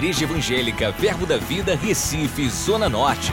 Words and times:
Igreja 0.00 0.24
Evangélica 0.24 0.90
Verbo 0.92 1.26
da 1.26 1.36
Vida, 1.36 1.76
Recife, 1.76 2.48
Zona 2.48 2.88
Norte. 2.88 3.30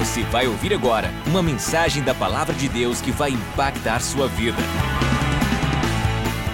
Você 0.00 0.24
vai 0.24 0.48
ouvir 0.48 0.74
agora 0.74 1.12
uma 1.28 1.40
mensagem 1.40 2.02
da 2.02 2.12
Palavra 2.12 2.52
de 2.52 2.68
Deus 2.68 3.00
que 3.00 3.12
vai 3.12 3.30
impactar 3.30 4.00
sua 4.00 4.26
vida. 4.26 4.58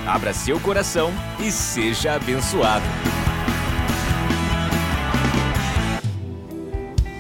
Abra 0.07 0.35
seu 0.35 0.61
coração 0.61 1.11
e 1.41 1.51
seja 1.51 2.13
abençoado. 2.13 2.85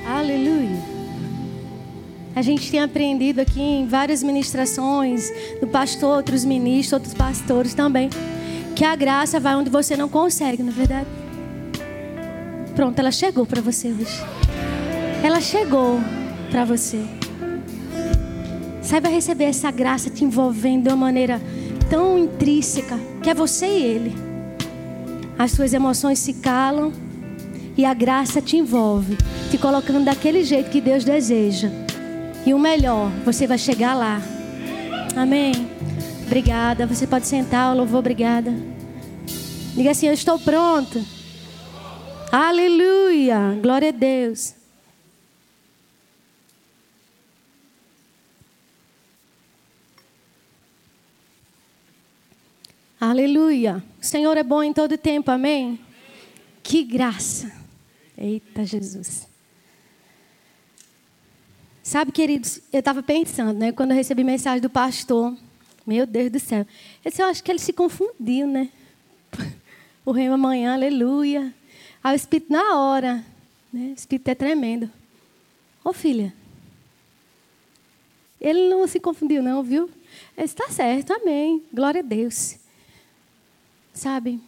Aleluia. 0.06 0.84
A 2.36 2.42
gente 2.42 2.70
tem 2.70 2.80
aprendido 2.80 3.40
aqui 3.40 3.62
em 3.62 3.88
várias 3.88 4.22
ministrações, 4.22 5.30
do 5.62 5.66
pastor, 5.66 6.18
outros 6.18 6.44
ministros, 6.44 6.92
outros 6.92 7.14
pastores 7.14 7.72
também, 7.72 8.10
que 8.78 8.84
a 8.84 8.94
graça 8.94 9.40
vai 9.40 9.56
onde 9.56 9.68
você 9.68 9.96
não 9.96 10.08
consegue, 10.08 10.62
não 10.62 10.70
é 10.70 10.72
verdade? 10.72 11.08
Pronto, 12.76 12.96
ela 12.96 13.10
chegou 13.10 13.44
para 13.44 13.60
você 13.60 13.88
hoje. 13.88 14.22
Ela 15.20 15.40
chegou 15.40 15.98
para 16.48 16.64
você. 16.64 17.04
Saiba 18.80 19.08
receber 19.08 19.46
essa 19.46 19.68
graça 19.72 20.08
te 20.10 20.24
envolvendo 20.24 20.84
de 20.84 20.90
uma 20.90 20.96
maneira 20.96 21.42
tão 21.90 22.16
intrínseca, 22.16 22.96
que 23.20 23.28
é 23.28 23.34
você 23.34 23.66
e 23.66 23.82
ele. 23.82 24.14
As 25.36 25.50
suas 25.50 25.74
emoções 25.74 26.20
se 26.20 26.34
calam 26.34 26.92
e 27.76 27.84
a 27.84 27.92
graça 27.92 28.40
te 28.40 28.56
envolve, 28.56 29.18
te 29.50 29.58
colocando 29.58 30.04
daquele 30.04 30.44
jeito 30.44 30.70
que 30.70 30.80
Deus 30.80 31.02
deseja. 31.02 31.68
E 32.46 32.54
o 32.54 32.58
melhor, 32.60 33.10
você 33.24 33.44
vai 33.44 33.58
chegar 33.58 33.94
lá. 33.94 34.22
Amém. 35.16 35.68
Obrigada. 36.28 36.86
Você 36.86 37.06
pode 37.06 37.26
sentar, 37.26 37.74
louvor, 37.74 38.00
obrigada. 38.00 38.52
Diga 39.74 39.92
assim: 39.92 40.08
Eu 40.08 40.12
estou 40.12 40.38
pronto. 40.38 41.02
Aleluia. 42.30 43.58
Glória 43.62 43.88
a 43.88 43.92
Deus. 43.92 44.54
Aleluia. 53.00 53.82
O 53.98 54.04
Senhor 54.04 54.36
é 54.36 54.42
bom 54.42 54.62
em 54.62 54.74
todo 54.74 54.98
tempo, 54.98 55.30
amém? 55.30 55.80
Que 56.62 56.84
graça. 56.84 57.50
Eita 58.18 58.66
Jesus. 58.66 59.26
Sabe, 61.82 62.12
queridos, 62.12 62.60
eu 62.70 62.80
estava 62.80 63.02
pensando, 63.02 63.58
né? 63.58 63.72
Quando 63.72 63.92
eu 63.92 63.96
recebi 63.96 64.22
mensagem 64.22 64.60
do 64.60 64.68
pastor, 64.68 65.34
meu 65.88 66.06
Deus 66.06 66.30
do 66.30 66.38
céu. 66.38 66.66
Eu, 67.02 67.12
eu 67.18 67.26
acho 67.26 67.42
que 67.42 67.50
ele 67.50 67.58
se 67.58 67.72
confundiu, 67.72 68.46
né? 68.46 68.68
O 70.04 70.12
rei 70.12 70.26
amanhã, 70.26 70.72
aleluia. 70.72 71.52
Aí 72.02 72.14
o 72.14 72.16
Espírito 72.16 72.50
na 72.50 72.78
hora, 72.78 73.22
né? 73.70 73.90
O 73.90 73.94
Espírito 73.94 74.28
é 74.28 74.34
tremendo. 74.34 74.90
Ô 75.84 75.92
filha, 75.92 76.32
ele 78.40 78.70
não 78.70 78.86
se 78.86 78.98
confundiu 78.98 79.42
não, 79.42 79.62
viu? 79.62 79.90
Está 80.36 80.70
certo, 80.70 81.12
amém. 81.12 81.62
Glória 81.72 82.00
a 82.00 82.04
Deus. 82.04 82.56
Sabe? 83.92 84.40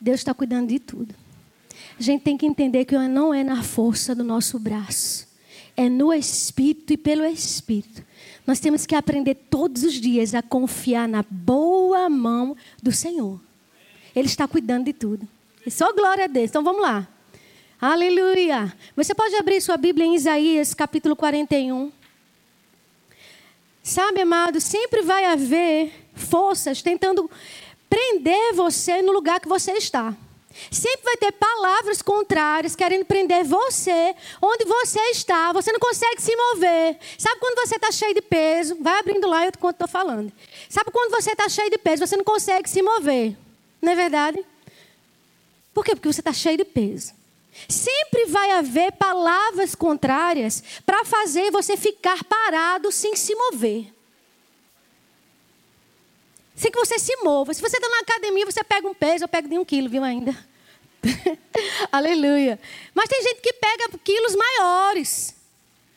Deus 0.00 0.20
está 0.20 0.32
cuidando 0.32 0.68
de 0.68 0.78
tudo. 0.78 1.14
A 1.98 2.02
gente 2.02 2.22
tem 2.22 2.36
que 2.36 2.46
entender 2.46 2.84
que 2.84 2.96
não 2.96 3.34
é 3.34 3.42
na 3.42 3.62
força 3.64 4.14
do 4.14 4.22
nosso 4.22 4.58
braço, 4.58 5.26
é 5.76 5.88
no 5.88 6.12
Espírito 6.12 6.92
e 6.92 6.96
pelo 6.96 7.24
Espírito. 7.24 8.04
Nós 8.48 8.58
temos 8.60 8.86
que 8.86 8.94
aprender 8.94 9.34
todos 9.34 9.82
os 9.82 9.92
dias 9.92 10.34
a 10.34 10.40
confiar 10.40 11.06
na 11.06 11.22
boa 11.22 12.08
mão 12.08 12.56
do 12.82 12.90
Senhor. 12.90 13.38
Ele 14.16 14.26
está 14.26 14.48
cuidando 14.48 14.86
de 14.86 14.94
tudo. 14.94 15.28
E 15.66 15.70
só 15.70 15.92
glória 15.92 16.24
a 16.24 16.26
Deus. 16.26 16.48
Então 16.48 16.64
vamos 16.64 16.80
lá. 16.80 17.06
Aleluia. 17.78 18.74
Você 18.96 19.14
pode 19.14 19.36
abrir 19.36 19.60
sua 19.60 19.76
Bíblia 19.76 20.06
em 20.06 20.14
Isaías 20.14 20.72
capítulo 20.72 21.14
41. 21.14 21.92
Sabe, 23.82 24.22
amado, 24.22 24.62
sempre 24.62 25.02
vai 25.02 25.26
haver 25.26 25.92
forças 26.14 26.80
tentando 26.80 27.30
prender 27.90 28.54
você 28.54 29.02
no 29.02 29.12
lugar 29.12 29.40
que 29.40 29.48
você 29.48 29.72
está. 29.72 30.16
Sempre 30.70 31.02
vai 31.04 31.16
ter 31.16 31.32
palavras 31.32 32.02
contrárias 32.02 32.74
querendo 32.74 33.04
prender 33.04 33.44
você 33.44 34.14
onde 34.40 34.64
você 34.64 35.00
está. 35.10 35.52
Você 35.52 35.72
não 35.72 35.80
consegue 35.80 36.20
se 36.20 36.34
mover. 36.34 36.98
Sabe 37.16 37.40
quando 37.40 37.66
você 37.66 37.76
está 37.76 37.90
cheio 37.92 38.14
de 38.14 38.22
peso? 38.22 38.76
Vai 38.80 38.98
abrindo 38.98 39.26
lá 39.26 39.44
e 39.44 39.48
eu 39.48 39.52
te 39.52 39.58
conto 39.58 39.74
estou 39.74 39.88
falando. 39.88 40.32
Sabe 40.68 40.90
quando 40.90 41.10
você 41.10 41.32
está 41.32 41.48
cheio 41.48 41.70
de 41.70 41.78
peso, 41.78 42.06
você 42.06 42.16
não 42.16 42.24
consegue 42.24 42.68
se 42.68 42.82
mover. 42.82 43.36
Não 43.80 43.92
é 43.92 43.94
verdade? 43.94 44.44
Por 45.72 45.84
quê? 45.84 45.94
Porque 45.94 46.12
você 46.12 46.20
está 46.20 46.32
cheio 46.32 46.56
de 46.56 46.64
peso. 46.64 47.12
Sempre 47.68 48.26
vai 48.26 48.52
haver 48.52 48.92
palavras 48.92 49.74
contrárias 49.74 50.62
para 50.84 51.04
fazer 51.04 51.50
você 51.50 51.76
ficar 51.76 52.22
parado 52.24 52.92
sem 52.92 53.16
se 53.16 53.34
mover 53.34 53.92
sem 56.58 56.72
que 56.72 56.78
você 56.78 56.98
se 56.98 57.16
mova. 57.22 57.54
Se 57.54 57.62
você 57.62 57.76
está 57.76 57.88
na 57.88 58.00
academia, 58.00 58.44
você 58.44 58.64
pega 58.64 58.88
um 58.88 58.94
peso, 58.94 59.24
eu 59.24 59.28
pego 59.28 59.48
de 59.48 59.56
um 59.56 59.64
quilo, 59.64 59.88
viu 59.88 60.02
ainda? 60.02 60.36
Aleluia. 61.92 62.58
Mas 62.94 63.08
tem 63.08 63.22
gente 63.22 63.40
que 63.40 63.52
pega 63.52 63.98
quilos 64.04 64.34
maiores. 64.34 65.34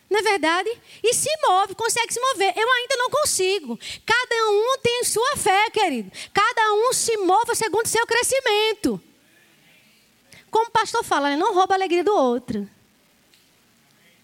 Não 0.10 0.20
é 0.20 0.24
verdade? 0.24 0.70
E 1.02 1.14
se 1.14 1.30
move, 1.48 1.74
consegue 1.74 2.14
se 2.14 2.20
mover. 2.20 2.54
Eu 2.58 2.70
ainda 2.70 2.96
não 2.98 3.10
consigo. 3.10 3.80
Cada 4.06 4.50
um 4.50 4.78
tem 4.80 5.04
sua 5.06 5.38
fé, 5.38 5.70
querido. 5.70 6.12
Cada 6.34 6.74
um 6.74 6.92
se 6.92 7.16
move 7.18 7.56
segundo 7.56 7.88
seu 7.88 8.06
crescimento. 8.06 9.02
Como 10.50 10.68
o 10.68 10.72
pastor 10.72 11.04
fala, 11.04 11.38
não 11.38 11.54
rouba 11.54 11.76
a 11.76 11.78
alegria 11.78 12.04
do 12.04 12.14
outro. 12.14 12.70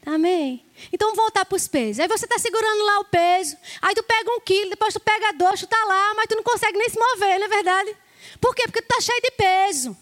Amém? 0.05 0.65
Então 0.91 1.15
voltar 1.15 1.45
para 1.45 1.55
os 1.55 1.67
pesos. 1.67 1.99
Aí 2.01 2.07
você 2.07 2.25
está 2.25 2.37
segurando 2.37 2.83
lá 2.85 2.99
o 2.99 3.05
peso, 3.05 3.57
aí 3.81 3.93
tu 3.93 4.03
pega 4.03 4.31
um 4.31 4.39
quilo, 4.39 4.69
depois 4.69 4.93
tu 4.93 4.99
pega 4.99 5.33
dois, 5.33 5.59
tu 5.59 5.65
está 5.65 5.85
lá, 5.85 6.13
mas 6.15 6.27
tu 6.27 6.35
não 6.35 6.43
consegue 6.43 6.77
nem 6.77 6.89
se 6.89 6.97
mover, 6.97 7.39
não 7.39 7.45
é 7.45 7.49
verdade? 7.49 7.97
Por 8.39 8.55
quê? 8.55 8.63
Porque 8.63 8.81
tu 8.81 8.89
está 8.89 9.01
cheio 9.01 9.21
de 9.21 9.31
peso. 9.31 9.97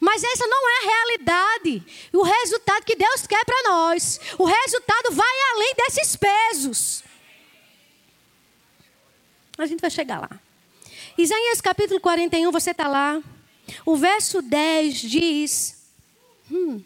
Mas 0.00 0.22
essa 0.22 0.46
não 0.46 0.68
é 0.68 0.78
a 0.78 0.86
realidade. 0.86 1.82
O 2.12 2.22
resultado 2.22 2.84
que 2.84 2.96
Deus 2.96 3.26
quer 3.26 3.44
para 3.44 3.70
nós. 3.70 4.20
O 4.38 4.44
resultado 4.44 5.12
vai 5.12 5.36
além 5.54 5.74
desses 5.76 6.16
pesos. 6.16 7.04
A 9.56 9.66
gente 9.66 9.80
vai 9.80 9.90
chegar 9.90 10.20
lá. 10.20 10.30
Isaías 11.16 11.60
capítulo 11.60 12.00
41, 12.00 12.50
você 12.52 12.70
está 12.70 12.86
lá. 12.86 13.22
O 13.84 13.96
verso 13.96 14.40
10 14.40 15.00
diz: 15.00 15.76
hum, 16.50 16.82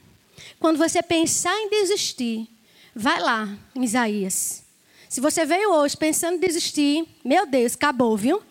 Quando 0.59 0.79
você 0.79 1.03
pensar 1.03 1.55
em 1.61 1.69
desistir, 1.69 2.49
Vai 2.95 3.21
lá, 3.21 3.49
Isaías. 3.75 4.63
Se 5.09 5.21
você 5.21 5.47
veio 5.47 5.73
hoje 5.73 5.97
pensando 5.97 6.37
em 6.37 6.41
desistir, 6.41 7.07
meu 7.25 7.47
Deus, 7.47 7.75
acabou, 7.75 8.17
viu? 8.17 8.43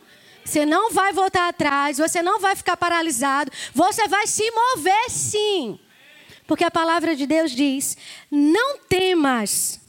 Você 0.43 0.65
não 0.65 0.91
vai 0.91 1.13
voltar 1.13 1.47
atrás, 1.49 1.97
você 1.97 2.21
não 2.21 2.39
vai 2.39 2.55
ficar 2.55 2.75
paralisado, 2.75 3.51
você 3.73 4.07
vai 4.07 4.27
se 4.27 4.49
mover 4.51 5.09
sim. 5.09 5.79
Porque 6.47 6.63
a 6.63 6.71
palavra 6.71 7.15
de 7.15 7.25
Deus 7.25 7.51
diz: 7.51 7.97
não 8.29 8.77
temas. 8.79 9.79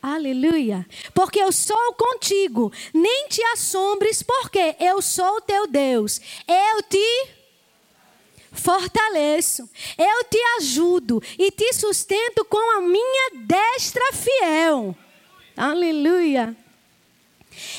Aleluia. 0.00 0.86
Porque 1.12 1.40
eu 1.40 1.52
sou 1.52 1.94
contigo. 1.94 2.72
Nem 2.94 3.28
te 3.28 3.42
assombres, 3.52 4.22
porque 4.22 4.76
eu 4.80 5.02
sou 5.02 5.36
o 5.36 5.40
teu 5.40 5.66
Deus. 5.66 6.20
Eu 6.46 6.82
te 6.82 7.38
fortaleço, 8.50 9.68
eu 9.96 10.24
te 10.24 10.38
ajudo 10.58 11.22
e 11.38 11.50
te 11.50 11.72
sustento 11.72 12.44
com 12.44 12.78
a 12.78 12.80
minha 12.80 13.30
destra 13.46 14.12
fiel. 14.12 14.96
Aleluia. 15.56 16.56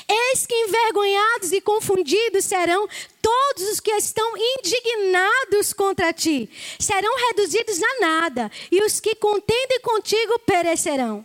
Eis 0.10 0.46
que 0.46 0.56
envergonhados 0.56 1.52
e 1.52 1.62
confundidos 1.62 2.46
serão 2.46 2.88
todos 3.22 3.70
os 3.70 3.80
que 3.80 3.92
estão 3.92 4.34
indignados 4.36 5.72
contra 5.72 6.12
ti, 6.12 6.50
serão 6.80 7.16
reduzidos 7.28 7.80
a 7.82 8.00
nada, 8.00 8.52
e 8.72 8.84
os 8.84 9.00
que 9.00 9.14
contendem 9.16 9.80
contigo 9.82 10.40
perecerão. 10.40 11.24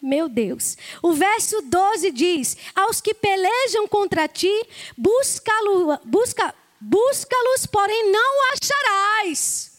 Meu 0.00 0.28
Deus. 0.28 0.76
O 1.02 1.12
verso 1.12 1.60
12 1.62 2.10
diz: 2.10 2.56
Aos 2.74 3.00
que 3.00 3.14
pelejam 3.14 3.86
contra 3.86 4.26
ti, 4.26 4.52
busca, 4.96 5.52
busca 6.04 6.54
Busca-los, 6.84 7.64
porém 7.66 8.10
não 8.10 8.52
acharás. 8.52 9.70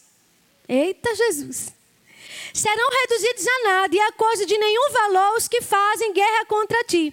Eita 0.66 1.14
Jesus. 1.14 1.70
Serão 2.54 2.88
reduzidos 2.88 3.46
a 3.46 3.62
nada 3.64 3.94
e 3.94 4.00
a 4.00 4.12
coisa 4.12 4.46
de 4.46 4.56
nenhum 4.56 4.90
valor 4.90 5.36
os 5.36 5.46
que 5.46 5.60
fazem 5.60 6.14
guerra 6.14 6.46
contra 6.46 6.82
ti. 6.84 7.12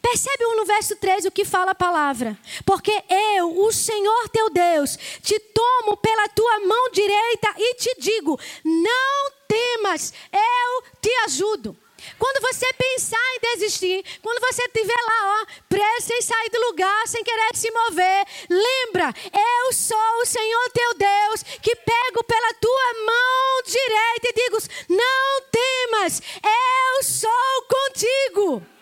Percebe 0.00 0.44
no 0.44 0.64
verso 0.64 0.96
3 0.96 1.26
o 1.26 1.30
que 1.30 1.44
fala 1.44 1.72
a 1.72 1.74
palavra? 1.74 2.38
Porque 2.64 2.92
eu, 3.36 3.64
o 3.64 3.72
Senhor 3.72 4.28
teu 4.28 4.48
Deus, 4.50 4.96
te 5.22 5.38
tomo 5.38 5.96
pela 5.96 6.28
tua 6.28 6.60
mão 6.60 6.90
direita 6.90 7.54
e 7.56 7.74
te 7.74 7.94
digo: 7.98 8.38
não 8.64 9.30
temas, 9.48 10.12
eu 10.32 10.82
te 11.00 11.10
ajudo. 11.26 11.76
Quando 12.16 12.40
você 12.40 12.66
pensar 12.74 13.34
em 13.34 13.40
desistir, 13.40 14.04
quando 14.22 14.40
você 14.40 14.62
estiver 14.62 14.94
lá, 14.94 15.42
ó, 15.42 15.46
preso, 15.68 16.06
sem 16.06 16.22
sair 16.22 16.50
do 16.50 16.60
lugar, 16.68 17.08
sem 17.08 17.24
querer 17.24 17.56
se 17.56 17.70
mover, 17.70 18.24
lembra, 18.48 19.12
eu 19.32 19.72
sou 19.72 20.22
o 20.22 20.26
Senhor 20.26 20.70
teu 20.72 20.94
Deus, 20.94 21.42
que 21.60 21.74
pego 21.74 22.22
pela 22.24 22.54
tua 22.54 22.94
mão 23.04 23.62
direita 23.66 24.28
e 24.28 24.32
digo: 24.32 24.58
não 24.88 25.42
temas, 25.50 26.22
eu 26.44 27.02
sou 27.02 27.62
contigo. 27.68 28.77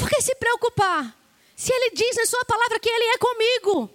Por 0.00 0.08
que 0.08 0.22
se 0.22 0.34
preocupar? 0.34 1.14
Se 1.54 1.72
ele 1.72 1.90
diz 1.90 2.16
na 2.16 2.24
sua 2.24 2.44
palavra 2.46 2.80
que 2.80 2.88
ele 2.88 3.04
é 3.04 3.18
comigo. 3.18 3.90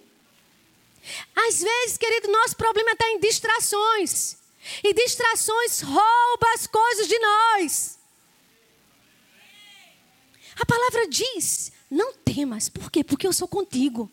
Às 1.36 1.62
vezes, 1.62 1.98
querido, 1.98 2.31
nosso 2.31 2.56
problema 2.56 2.92
está 2.92 3.07
em 3.10 3.19
distrações. 3.19 4.38
E 4.84 4.94
distrações 4.94 5.81
roubam 5.81 6.54
as 6.54 6.68
coisas 6.68 7.07
de 7.07 7.18
nós. 7.18 8.00
A 10.60 10.66
palavra 10.66 11.07
diz: 11.07 11.72
não 11.90 12.13
temas. 12.13 12.69
Por 12.69 12.92
quê? 12.92 13.04
Porque 13.04 13.28
eu 13.28 13.34
sou 13.34 13.48
contigo. 13.48 14.10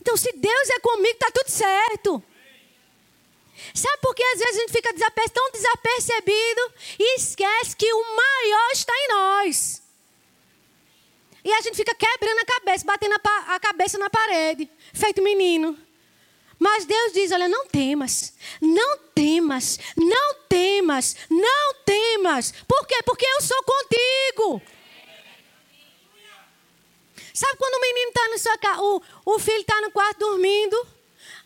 Então, 0.00 0.16
se 0.16 0.32
Deus 0.32 0.70
é 0.70 0.80
comigo, 0.80 1.14
está 1.14 1.30
tudo 1.30 1.48
certo. 1.48 2.22
Sabe 3.72 3.98
por 4.02 4.14
que 4.14 4.22
às 4.22 4.38
vezes 4.40 4.56
a 4.56 4.60
gente 4.60 4.72
fica 4.72 4.92
tão 5.30 5.50
desapercebido 5.52 6.72
e 6.98 7.16
esquece 7.16 7.76
que 7.76 7.90
o 7.92 8.16
maior 8.16 8.70
está 8.72 8.92
em 8.92 9.08
nós? 9.08 9.83
E 11.44 11.52
a 11.52 11.60
gente 11.60 11.76
fica 11.76 11.94
quebrando 11.94 12.38
a 12.38 12.44
cabeça, 12.46 12.86
batendo 12.86 13.14
a, 13.14 13.60
cabeça 13.60 13.98
na 13.98 14.08
parede, 14.08 14.70
feito 14.94 15.22
menino. 15.22 15.78
Mas 16.58 16.86
Deus 16.86 17.12
diz: 17.12 17.30
olha, 17.32 17.48
não 17.48 17.66
temas, 17.66 18.32
não 18.62 18.98
temas, 19.14 19.78
não 19.94 20.34
temas, 20.48 21.16
não 21.28 21.74
temas. 21.84 22.52
Por 22.66 22.86
quê? 22.86 22.98
Porque 23.04 23.26
eu 23.26 23.42
sou 23.42 23.62
contigo. 23.62 24.62
Sabe 27.34 27.58
quando 27.58 27.74
o 27.74 27.80
menino 27.80 28.08
está 28.08 28.28
no 28.28 28.38
seu 28.38 28.84
o, 28.84 29.02
o 29.34 29.38
filho 29.38 29.60
está 29.60 29.80
no 29.80 29.90
quarto 29.90 30.20
dormindo, 30.20 30.86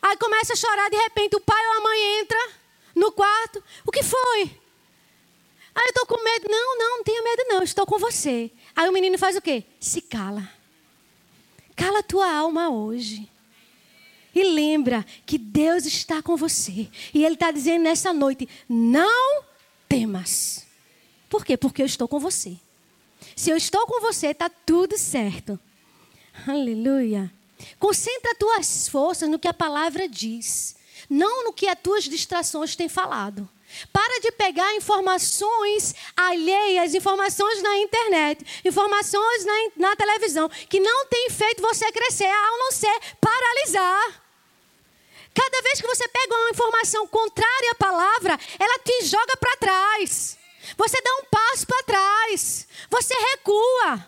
aí 0.03 0.17
começa 0.19 0.53
a 0.53 0.57
chorar, 0.57 0.91
de 0.91 0.99
repente 0.99 1.35
o 1.35 1.41
pai 1.41 1.67
ou 1.67 1.73
a 1.73 1.81
mãe 1.81 2.21
entra 2.21 2.51
no 2.95 3.11
quarto. 3.11 3.65
O 3.87 3.91
que 3.91 4.03
foi? 4.03 4.43
Aí 5.75 5.85
eu 5.85 5.89
estou 5.89 6.07
com 6.07 6.23
medo. 6.23 6.47
Não, 6.51 6.79
não, 6.79 6.97
não 6.99 7.05
tenha 7.05 7.23
medo 7.23 7.45
não, 7.49 7.63
estou 7.63 7.87
com 7.87 7.99
você. 7.99 8.51
Aí 8.79 8.89
o 8.89 8.93
menino 8.93 9.19
faz 9.19 9.35
o 9.35 9.43
quê? 9.43 9.65
Se 9.81 10.01
cala. 10.01 10.49
Cala 11.75 12.01
tua 12.01 12.33
alma 12.33 12.71
hoje. 12.71 13.29
E 14.33 14.45
lembra 14.45 15.05
que 15.27 15.37
Deus 15.37 15.85
está 15.85 16.23
com 16.23 16.37
você. 16.37 16.89
E 17.13 17.25
Ele 17.25 17.35
está 17.35 17.51
dizendo 17.51 17.83
nessa 17.83 18.13
noite: 18.13 18.49
não 18.69 19.43
temas. 19.89 20.65
Por 21.29 21.45
quê? 21.45 21.57
Porque 21.57 21.83
eu 21.83 21.87
estou 21.87 22.07
com 22.07 22.21
você. 22.21 22.57
Se 23.35 23.51
eu 23.51 23.57
estou 23.57 23.85
com 23.85 24.01
você, 24.01 24.29
está 24.29 24.49
tudo 24.49 24.97
certo. 24.97 25.59
Aleluia. 26.47 27.33
Concentra 27.81 28.31
as 28.31 28.39
tuas 28.39 28.89
forças 28.89 29.29
no 29.29 29.41
que 29.41 29.49
a 29.49 29.53
palavra 29.55 30.09
diz, 30.09 30.77
não 31.11 31.43
no 31.43 31.53
que 31.53 31.67
as 31.67 31.81
tuas 31.81 32.05
distrações 32.05 32.77
têm 32.77 32.89
falado. 32.89 33.49
Para 33.93 34.21
de 34.21 34.33
pegar 34.33 34.75
informações 34.75 35.95
alheias, 36.17 36.95
informações 36.95 37.63
na 37.63 37.77
internet, 37.79 38.63
informações 38.65 39.45
na, 39.45 39.89
na 39.89 39.97
televisão, 39.97 40.49
que 40.49 40.81
não 40.81 41.07
tem 41.07 41.31
feito 41.31 41.63
você 41.63 41.91
crescer, 41.93 42.27
a 42.27 42.57
não 42.59 42.73
ser 42.73 43.01
paralisar. 43.21 44.23
Cada 45.35 45.63
vez 45.63 45.81
que 45.81 45.87
você 45.87 46.09
pega 46.09 46.35
uma 46.35 46.51
informação 46.51 47.07
contrária 47.07 47.71
à 47.71 47.75
palavra, 47.77 48.39
ela 48.59 48.79
te 48.81 49.05
joga 49.05 49.37
para 49.37 49.57
trás. 49.57 50.37
Você 50.77 51.01
dá 51.01 51.11
um 51.17 51.25
passo 51.31 51.67
para 51.67 51.83
trás. 51.85 52.67
Você 52.91 53.15
recua. 53.15 54.07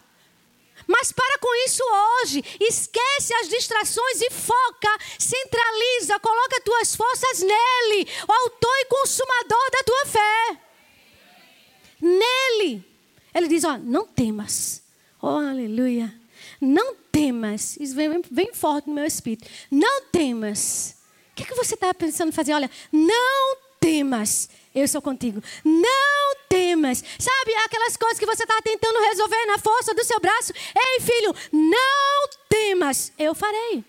Mas 0.87 1.13
para 1.13 1.39
com 1.39 1.55
isso 1.67 1.83
hoje. 1.85 2.43
Esquece 2.61 3.33
as 3.35 3.49
distrações 3.49 4.21
e 4.23 4.31
foca, 4.31 4.99
centraliza, 6.11 6.21
coloca 6.21 6.61
tuas 6.63 6.97
forças 6.97 7.41
nele, 7.41 8.09
o 8.29 8.33
autor 8.33 8.77
e 8.81 8.85
consumador 8.87 9.71
da 9.71 9.83
tua 9.85 10.07
fé. 10.07 10.61
Nele. 12.01 12.85
Ele 13.35 13.49
diz: 13.49 13.65
ó, 13.65 13.79
não 13.79 14.07
temas. 14.07 14.83
Oh, 15.23 15.29
aleluia. 15.29 16.13
Não 16.61 16.95
temas. 16.95 17.77
Isso 17.79 17.95
vem 17.95 18.23
bem 18.31 18.53
forte 18.53 18.89
no 18.89 18.95
meu 18.95 19.05
espírito. 19.05 19.49
Não 19.71 20.03
temas 20.07 21.01
que, 21.41 21.45
que 21.45 21.55
você 21.55 21.75
está 21.75 21.93
pensando 21.95 22.33
fazer? 22.33 22.53
Olha, 22.53 22.71
não 22.93 23.57
temas, 23.81 24.49
eu 24.75 24.87
sou 24.87 25.01
contigo. 25.01 25.43
Não 25.65 26.37
temas. 26.49 27.03
Sabe 27.19 27.55
aquelas 27.65 27.97
coisas 27.97 28.19
que 28.19 28.27
você 28.27 28.43
está 28.43 28.61
tentando 28.63 29.01
resolver 29.01 29.47
na 29.47 29.59
força 29.59 29.95
do 29.95 30.05
seu 30.05 30.21
braço? 30.21 30.53
Ei, 30.77 31.01
filho, 31.01 31.35
não 31.53 32.29
temas, 32.49 33.13
eu 33.19 33.35
farei. 33.35 33.85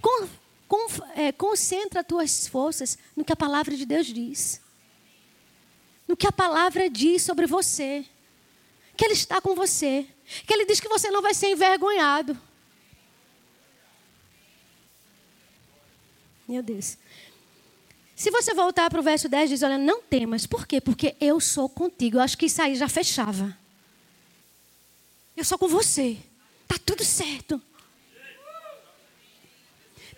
Com, 0.00 0.28
com, 0.66 0.86
é, 1.14 1.32
concentra 1.32 2.00
as 2.00 2.06
tuas 2.06 2.46
forças 2.46 2.98
no 3.16 3.24
que 3.24 3.32
a 3.32 3.36
palavra 3.36 3.76
de 3.76 3.84
Deus 3.84 4.06
diz. 4.06 4.60
No 6.06 6.16
que 6.16 6.26
a 6.26 6.32
palavra 6.32 6.88
diz 6.88 7.22
sobre 7.22 7.46
você. 7.46 8.04
Que 8.96 9.04
Ele 9.04 9.14
está 9.14 9.40
com 9.40 9.54
você. 9.54 10.06
Que 10.46 10.54
Ele 10.54 10.66
diz 10.66 10.80
que 10.80 10.88
você 10.88 11.10
não 11.10 11.22
vai 11.22 11.34
ser 11.34 11.50
envergonhado. 11.50 12.38
Meu 16.48 16.62
Deus. 16.62 16.96
Se 18.16 18.30
você 18.32 18.52
voltar 18.52 18.90
para 18.90 18.98
o 18.98 19.02
verso 19.02 19.28
10, 19.28 19.50
diz: 19.50 19.62
Olha, 19.62 19.78
não 19.78 20.02
temas. 20.02 20.46
Por 20.46 20.66
quê? 20.66 20.80
Porque 20.80 21.14
eu 21.20 21.38
sou 21.38 21.68
contigo. 21.68 22.16
Eu 22.16 22.22
acho 22.22 22.36
que 22.36 22.46
isso 22.46 22.60
aí 22.60 22.74
já 22.74 22.88
fechava. 22.88 23.56
Eu 25.36 25.44
sou 25.44 25.56
com 25.56 25.68
você. 25.68 26.18
Tá 26.66 26.76
tudo 26.84 27.04
certo. 27.04 27.62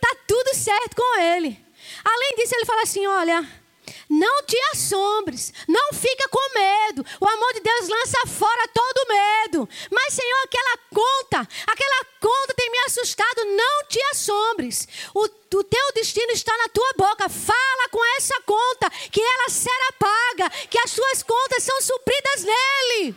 Tá 0.01 0.17
tudo 0.27 0.55
certo 0.55 0.97
com 0.97 1.21
ele. 1.21 1.59
Além 2.05 2.37
disso, 2.37 2.55
ele 2.55 2.67
fala 2.67 2.83
assim: 2.83 3.07
Olha. 3.07 3.61
Não 4.09 4.43
te 4.43 4.57
assombres, 4.73 5.53
não 5.69 5.93
fica 5.93 6.29
com 6.29 6.55
medo. 6.55 7.07
O 7.21 7.29
amor 7.29 7.53
de 7.55 7.61
Deus 7.61 7.89
lança 7.89 8.27
fora 8.27 8.69
todo 8.69 9.09
medo. 9.09 9.69
Mas, 9.91 10.15
Senhor, 10.15 10.41
aquela 10.45 10.79
conta, 10.93 11.49
aquela 11.67 12.05
conta 12.21 12.55
tem 12.55 12.71
me 12.71 12.79
assustado. 12.87 13.45
Não 13.45 13.85
te 13.87 14.03
assombres. 14.11 14.89
O, 15.15 15.23
o 15.23 15.65
teu 15.65 15.93
destino 15.95 16.33
está 16.33 16.57
na 16.57 16.69
tua 16.69 16.93
boca. 16.97 17.29
Fala 17.29 17.89
com 17.91 18.05
essa 18.17 18.35
conta, 18.43 18.91
que 19.11 19.21
ela 19.21 19.49
será 19.49 19.93
paga, 19.99 20.51
que 20.69 20.79
as 20.79 20.91
suas 20.91 21.23
contas 21.23 21.63
são 21.63 21.81
supridas 21.81 22.45
nele. 22.45 23.17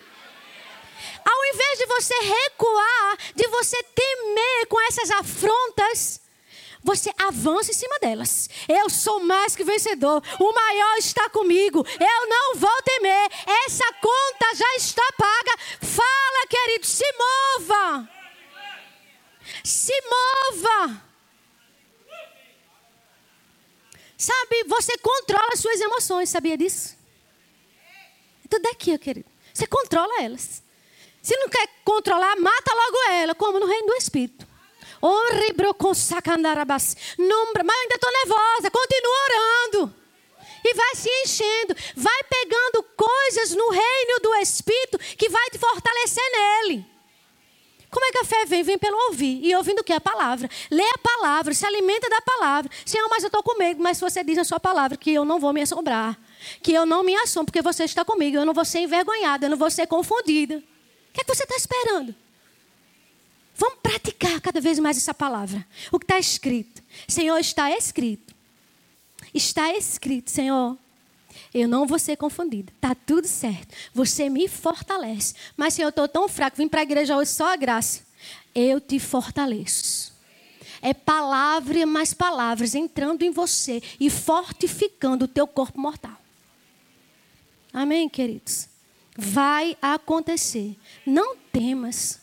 Ao 1.26 1.46
invés 1.46 1.80
de 1.80 1.86
você 1.88 2.14
recuar, 2.20 3.18
de 3.36 3.48
você 3.48 3.82
temer 3.82 4.68
com 4.68 4.80
essas 4.82 5.10
afrontas, 5.10 6.23
você 6.84 7.10
avança 7.18 7.72
em 7.72 7.74
cima 7.74 7.98
delas. 8.00 8.50
Eu 8.68 8.90
sou 8.90 9.22
mais 9.22 9.56
que 9.56 9.64
vencedor. 9.64 10.22
O 10.40 10.54
maior 10.54 10.98
está 10.98 11.30
comigo. 11.30 11.86
Eu 12.00 12.30
não 12.30 12.56
vou 12.56 12.82
temer. 12.84 13.30
Essa 13.66 13.86
conta 13.94 14.56
já 14.56 14.76
está 14.76 15.04
paga. 15.18 15.58
Fala, 15.82 16.48
querido, 16.50 16.86
se 16.86 17.06
mova. 17.18 18.10
Se 19.64 19.94
mova. 20.10 21.02
Sabe, 24.18 24.64
você 24.66 24.98
controla 24.98 25.50
as 25.54 25.60
suas 25.60 25.80
emoções, 25.82 26.30
sabia 26.30 26.58
disso? 26.58 26.98
É 28.46 28.48
tudo 28.50 28.66
aqui, 28.68 28.98
querido. 28.98 29.30
Você 29.54 29.68
controla 29.68 30.22
elas. 30.22 30.64
Se 31.22 31.36
não 31.38 31.50
quer 31.50 31.68
controlar, 31.86 32.36
mata 32.40 32.74
logo 32.74 33.10
ela, 33.12 33.36
como 33.36 33.60
no 33.60 33.66
reino 33.66 33.88
do 33.88 33.96
Espírito. 33.96 34.53
Não, 37.18 37.52
mas 37.54 37.78
ainda 37.78 37.96
estou 37.96 38.12
nervosa. 38.12 38.72
Continua 38.72 39.16
orando. 39.26 39.96
E 40.64 40.74
vai 40.74 40.96
se 40.96 41.10
enchendo. 41.24 41.76
Vai 41.98 42.24
pegando 42.24 42.84
coisas 42.96 43.52
no 43.52 43.70
reino 43.70 44.20
do 44.22 44.34
Espírito 44.36 44.98
que 45.18 45.28
vai 45.28 45.50
te 45.50 45.60
fortalecer 45.60 46.24
nele. 46.32 46.86
Como 47.90 48.06
é 48.06 48.12
que 48.12 48.20
a 48.20 48.24
fé 48.24 48.46
vem? 48.46 48.64
Vem 48.64 48.78
pelo 48.78 48.98
ouvir. 49.10 49.40
E 49.44 49.54
ouvindo 49.56 49.80
o 49.80 49.84
que? 49.84 49.92
A 49.92 50.00
palavra. 50.00 50.50
Lê 50.72 50.84
a 50.84 50.98
palavra, 50.98 51.54
se 51.54 51.66
alimenta 51.66 52.10
da 52.10 52.22
palavra. 52.22 52.72
Senhor, 52.86 53.08
mas 53.10 53.24
eu 53.24 53.28
estou 53.28 53.44
com 53.44 53.58
medo. 53.58 53.84
Mas 53.84 53.98
se 53.98 54.02
você 54.02 54.24
diz 54.24 54.38
a 54.38 54.46
sua 54.46 54.60
palavra 54.60 54.98
que 54.98 55.12
eu 55.12 55.26
não 55.26 55.38
vou 55.38 55.52
me 55.52 55.62
assombrar, 55.62 56.18
que 56.62 56.72
eu 56.74 56.86
não 56.86 57.04
me 57.04 57.14
assombro, 57.18 57.48
porque 57.48 57.62
você 57.62 57.84
está 57.84 58.06
comigo, 58.06 58.38
eu 58.38 58.46
não 58.46 58.54
vou 58.54 58.64
ser 58.64 58.80
envergonhada, 58.80 59.46
eu 59.46 59.50
não 59.50 59.58
vou 59.58 59.70
ser 59.70 59.86
confundida. 59.86 60.56
O 60.56 61.14
que, 61.14 61.22
é 61.22 61.24
que 61.26 61.36
você 61.36 61.44
está 61.44 61.56
esperando? 61.58 62.23
Vamos 63.64 63.80
praticar 63.82 64.42
cada 64.42 64.60
vez 64.60 64.78
mais 64.78 64.98
essa 64.98 65.14
palavra. 65.14 65.66
O 65.90 65.98
que 65.98 66.04
está 66.04 66.20
escrito. 66.20 66.84
Senhor, 67.08 67.38
está 67.38 67.72
escrito. 67.72 68.36
Está 69.34 69.74
escrito, 69.74 70.30
Senhor. 70.30 70.78
Eu 71.54 71.66
não 71.70 71.88
vou 71.88 71.98
ser 71.98 72.18
confundida. 72.18 72.74
Está 72.76 72.94
tudo 72.94 73.26
certo. 73.26 73.74
Você 73.94 74.28
me 74.28 74.50
fortalece. 74.50 75.36
Mas, 75.56 75.76
Senhor, 75.76 75.86
eu 75.86 75.92
estou 75.92 76.10
tão 76.10 76.28
fraco. 76.28 76.58
Vim 76.58 76.68
para 76.68 76.82
a 76.82 76.84
igreja 76.84 77.16
hoje 77.16 77.32
só 77.32 77.54
a 77.54 77.56
graça. 77.56 78.02
Eu 78.54 78.82
te 78.82 79.00
fortaleço. 79.00 80.12
É 80.82 80.94
palavra 80.94 81.86
mais 81.86 82.14
palavras 82.14 82.76
entrando 82.76 83.24
em 83.24 83.32
você 83.32 83.82
e 83.98 84.10
fortificando 84.10 85.24
o 85.24 85.28
teu 85.28 85.48
corpo 85.48 85.80
mortal. 85.80 86.20
Amém, 87.72 88.10
queridos? 88.10 88.68
Vai 89.18 89.78
acontecer. 89.82 90.76
Não 91.06 91.38
temas. 91.38 92.23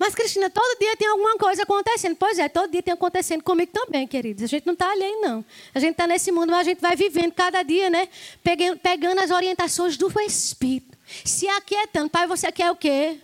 Mas, 0.00 0.14
Cristina, 0.14 0.48
todo 0.48 0.78
dia 0.78 0.96
tem 0.96 1.06
alguma 1.06 1.36
coisa 1.36 1.64
acontecendo. 1.64 2.16
Pois 2.16 2.38
é, 2.38 2.48
todo 2.48 2.70
dia 2.70 2.82
tem 2.82 2.94
acontecendo 2.94 3.42
comigo 3.42 3.70
também, 3.70 4.08
queridos. 4.08 4.42
A 4.42 4.46
gente 4.46 4.64
não 4.64 4.72
está 4.72 4.90
alheio, 4.90 5.20
não. 5.20 5.44
A 5.74 5.78
gente 5.78 5.90
está 5.90 6.06
nesse 6.06 6.32
mundo, 6.32 6.48
mas 6.48 6.60
a 6.60 6.70
gente 6.70 6.80
vai 6.80 6.96
vivendo 6.96 7.32
cada 7.32 7.62
dia, 7.62 7.90
né? 7.90 8.08
Pegando, 8.42 8.78
pegando 8.78 9.20
as 9.20 9.30
orientações 9.30 9.98
do 9.98 10.10
Espírito. 10.22 10.96
Se 11.22 11.46
aquietando. 11.48 12.08
Pai, 12.08 12.26
você 12.26 12.50
quer 12.50 12.70
o 12.70 12.76
quê? 12.76 13.20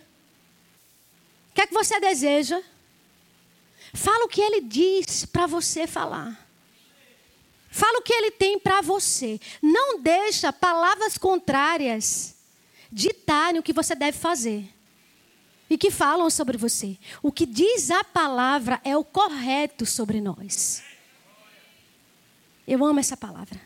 O 1.49 1.55
que 1.55 1.61
é 1.61 1.65
que 1.65 1.73
você 1.73 1.99
deseja? 1.99 2.61
Fala 3.91 4.25
o 4.25 4.29
que 4.29 4.39
ele 4.39 4.61
diz 4.61 5.25
para 5.25 5.47
você 5.47 5.87
falar. 5.87 6.47
Fala 7.71 7.97
o 7.97 8.03
que 8.03 8.13
ele 8.13 8.29
tem 8.29 8.59
para 8.59 8.81
você. 8.81 9.39
Não 9.63 9.99
deixa 9.99 10.53
palavras 10.53 11.17
contrárias 11.17 12.35
ditarem 12.91 13.59
o 13.59 13.63
que 13.63 13.73
você 13.73 13.95
deve 13.95 14.15
fazer 14.15 14.76
e 15.69 15.77
que 15.77 15.91
falam 15.91 16.29
sobre 16.29 16.57
você. 16.57 16.97
O 17.21 17.31
que 17.31 17.45
diz 17.45 17.91
a 17.91 18.03
palavra 18.03 18.79
é 18.83 18.95
o 18.95 19.03
correto 19.03 19.85
sobre 19.85 20.21
nós. 20.21 20.83
Eu 22.67 22.83
amo 22.85 22.99
essa 22.99 23.15
palavra. 23.15 23.59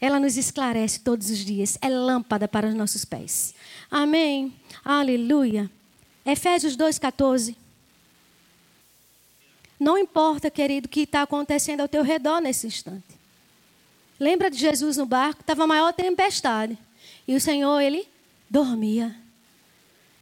Ela 0.00 0.20
nos 0.20 0.36
esclarece 0.36 1.00
todos 1.00 1.30
os 1.30 1.38
dias. 1.38 1.76
É 1.80 1.88
lâmpada 1.88 2.46
para 2.46 2.68
os 2.68 2.74
nossos 2.74 3.04
pés. 3.04 3.54
Amém. 3.90 4.54
Aleluia. 4.84 5.70
Efésios 6.24 6.76
2,14. 6.76 7.56
Não 9.78 9.96
importa, 9.96 10.50
querido, 10.50 10.86
o 10.86 10.88
que 10.88 11.00
está 11.00 11.22
acontecendo 11.22 11.80
ao 11.80 11.88
teu 11.88 12.02
redor 12.02 12.40
nesse 12.40 12.66
instante. 12.66 13.18
Lembra 14.18 14.50
de 14.50 14.58
Jesus 14.58 14.96
no 14.96 15.06
barco? 15.06 15.40
Estava 15.40 15.64
a 15.64 15.66
maior 15.66 15.92
tempestade. 15.92 16.76
E 17.26 17.34
o 17.34 17.40
Senhor, 17.40 17.80
ele 17.80 18.08
dormia. 18.50 19.14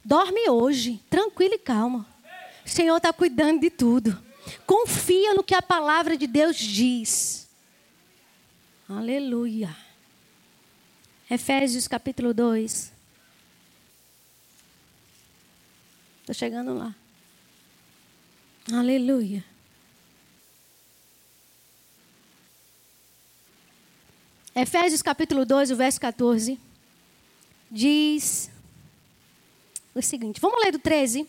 Dorme 0.07 0.49
hoje, 0.49 1.01
tranquilo 1.09 1.55
e 1.55 1.59
calma. 1.59 2.07
O 2.65 2.69
Senhor 2.69 2.95
está 2.95 3.11
cuidando 3.11 3.59
de 3.59 3.69
tudo. 3.69 4.17
Confia 4.65 5.33
no 5.33 5.43
que 5.43 5.53
a 5.53 5.61
palavra 5.61 6.15
de 6.15 6.25
Deus 6.25 6.55
diz. 6.55 7.49
Aleluia. 8.87 9.75
Efésios 11.29 11.89
capítulo 11.89 12.33
2. 12.33 12.93
Estou 16.21 16.33
chegando 16.33 16.73
lá. 16.73 16.95
Aleluia. 18.71 19.43
Efésios 24.55 25.01
capítulo 25.01 25.45
2, 25.45 25.71
o 25.71 25.75
verso 25.75 25.99
14. 25.99 26.57
Diz 27.69 28.49
o 29.99 30.03
seguinte: 30.03 30.41
vamos 30.41 30.63
ler 30.63 30.71
do 30.71 30.79
13. 30.79 31.27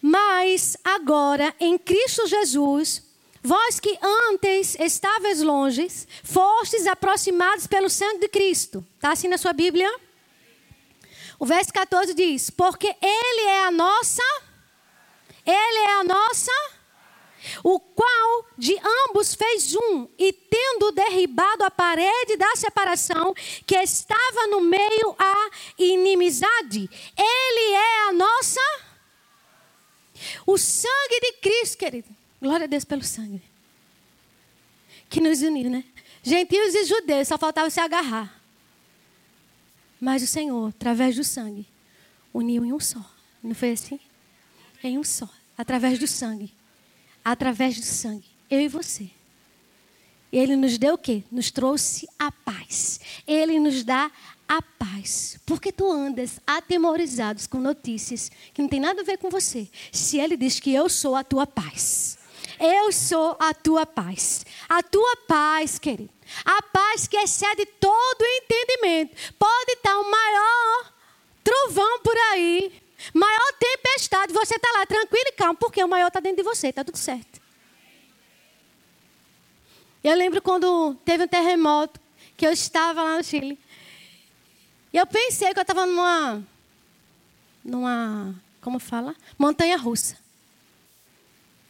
Mas 0.00 0.76
agora, 0.84 1.54
em 1.58 1.76
Cristo 1.76 2.26
Jesus, 2.26 3.02
vós 3.42 3.80
que 3.80 3.98
antes 4.30 4.78
estáveis 4.78 5.42
longes, 5.42 6.06
fostes 6.22 6.86
aproximados 6.86 7.66
pelo 7.66 7.90
sangue 7.90 8.20
de 8.20 8.28
Cristo. 8.28 8.84
Está 8.96 9.12
assim 9.12 9.28
na 9.28 9.38
sua 9.38 9.52
Bíblia? 9.52 9.92
O 11.38 11.46
verso 11.46 11.72
14 11.72 12.14
diz: 12.14 12.50
Porque 12.50 12.94
Ele 13.02 13.48
é 13.48 13.64
a 13.64 13.70
nossa, 13.70 14.22
Ele 15.44 15.78
é 15.78 16.00
a 16.00 16.04
nossa 16.04 16.77
o 17.62 17.78
qual 17.78 18.46
de 18.56 18.76
ambos 19.08 19.34
fez 19.34 19.74
um, 19.74 20.08
e 20.18 20.32
tendo 20.32 20.92
derribado 20.92 21.64
a 21.64 21.70
parede 21.70 22.36
da 22.36 22.56
separação 22.56 23.34
que 23.66 23.76
estava 23.76 24.46
no 24.48 24.60
meio 24.60 25.14
a 25.18 25.50
inimizade, 25.78 26.88
ele 27.16 27.74
é 27.74 28.08
a 28.08 28.12
nossa. 28.12 28.60
O 30.46 30.58
sangue 30.58 31.20
de 31.20 31.32
Cristo, 31.34 31.78
querido. 31.78 32.08
Glória 32.40 32.64
a 32.64 32.68
Deus 32.68 32.84
pelo 32.84 33.04
sangue. 33.04 33.42
Que 35.08 35.20
nos 35.20 35.40
uniu, 35.42 35.70
né? 35.70 35.84
Gentios 36.22 36.74
e 36.74 36.84
judeus, 36.84 37.28
só 37.28 37.38
faltava 37.38 37.70
se 37.70 37.80
agarrar. 37.80 38.40
Mas 40.00 40.22
o 40.22 40.26
Senhor, 40.26 40.68
através 40.68 41.16
do 41.16 41.24
sangue, 41.24 41.66
uniu 42.32 42.64
em 42.64 42.72
um 42.72 42.80
só. 42.80 43.04
Não 43.42 43.54
foi 43.54 43.72
assim? 43.72 43.98
Em 44.82 44.98
um 44.98 45.04
só. 45.04 45.28
Através 45.56 45.98
do 45.98 46.06
sangue 46.06 46.52
através 47.32 47.76
do 47.76 47.84
sangue, 47.84 48.28
eu 48.50 48.60
e 48.60 48.68
você. 48.68 49.10
Ele 50.32 50.56
nos 50.56 50.76
deu 50.78 50.94
o 50.94 50.98
quê? 50.98 51.22
Nos 51.30 51.50
trouxe 51.50 52.08
a 52.18 52.30
paz. 52.30 53.00
Ele 53.26 53.58
nos 53.58 53.82
dá 53.82 54.10
a 54.46 54.60
paz. 54.60 55.38
Porque 55.46 55.72
tu 55.72 55.90
andas 55.90 56.38
atemorizados 56.46 57.46
com 57.46 57.58
notícias 57.58 58.30
que 58.52 58.60
não 58.60 58.68
tem 58.68 58.80
nada 58.80 59.00
a 59.00 59.04
ver 59.04 59.18
com 59.18 59.30
você. 59.30 59.68
Se 59.90 60.18
ele 60.18 60.36
diz 60.36 60.60
que 60.60 60.72
eu 60.72 60.88
sou 60.88 61.16
a 61.16 61.24
tua 61.24 61.46
paz. 61.46 62.18
Eu 62.60 62.92
sou 62.92 63.36
a 63.38 63.54
tua 63.54 63.86
paz. 63.86 64.44
A 64.68 64.82
tua 64.82 65.16
paz, 65.26 65.78
querido. 65.78 66.10
A 66.44 66.60
paz 66.62 67.06
que 67.06 67.16
excede 67.16 67.64
todo 67.64 68.24
entendimento. 68.42 69.16
Pode 69.38 69.72
estar 69.72 69.98
o 69.98 70.10
maior 70.10 70.92
trovão 71.42 72.00
por 72.00 72.16
aí. 72.32 72.72
Tempestade, 73.98 74.32
você 74.32 74.54
está 74.54 74.68
lá 74.78 74.86
tranquilo 74.86 75.24
e 75.26 75.32
calmo, 75.32 75.56
porque 75.56 75.82
o 75.82 75.88
maior 75.88 76.06
está 76.06 76.20
dentro 76.20 76.36
de 76.36 76.42
você, 76.44 76.68
está 76.68 76.84
tudo 76.84 76.96
certo. 76.96 77.40
Eu 80.04 80.14
lembro 80.14 80.40
quando 80.40 80.94
teve 81.04 81.24
um 81.24 81.28
terremoto, 81.28 82.00
que 82.36 82.46
eu 82.46 82.52
estava 82.52 83.02
lá 83.02 83.16
no 83.16 83.24
Chile. 83.24 83.58
E 84.92 84.96
eu 84.96 85.04
pensei 85.04 85.52
que 85.52 85.58
eu 85.58 85.62
estava 85.62 85.84
numa, 85.84 86.46
numa, 87.64 88.40
como 88.60 88.78
fala? 88.78 89.16
Montanha 89.36 89.76
russa. 89.76 90.16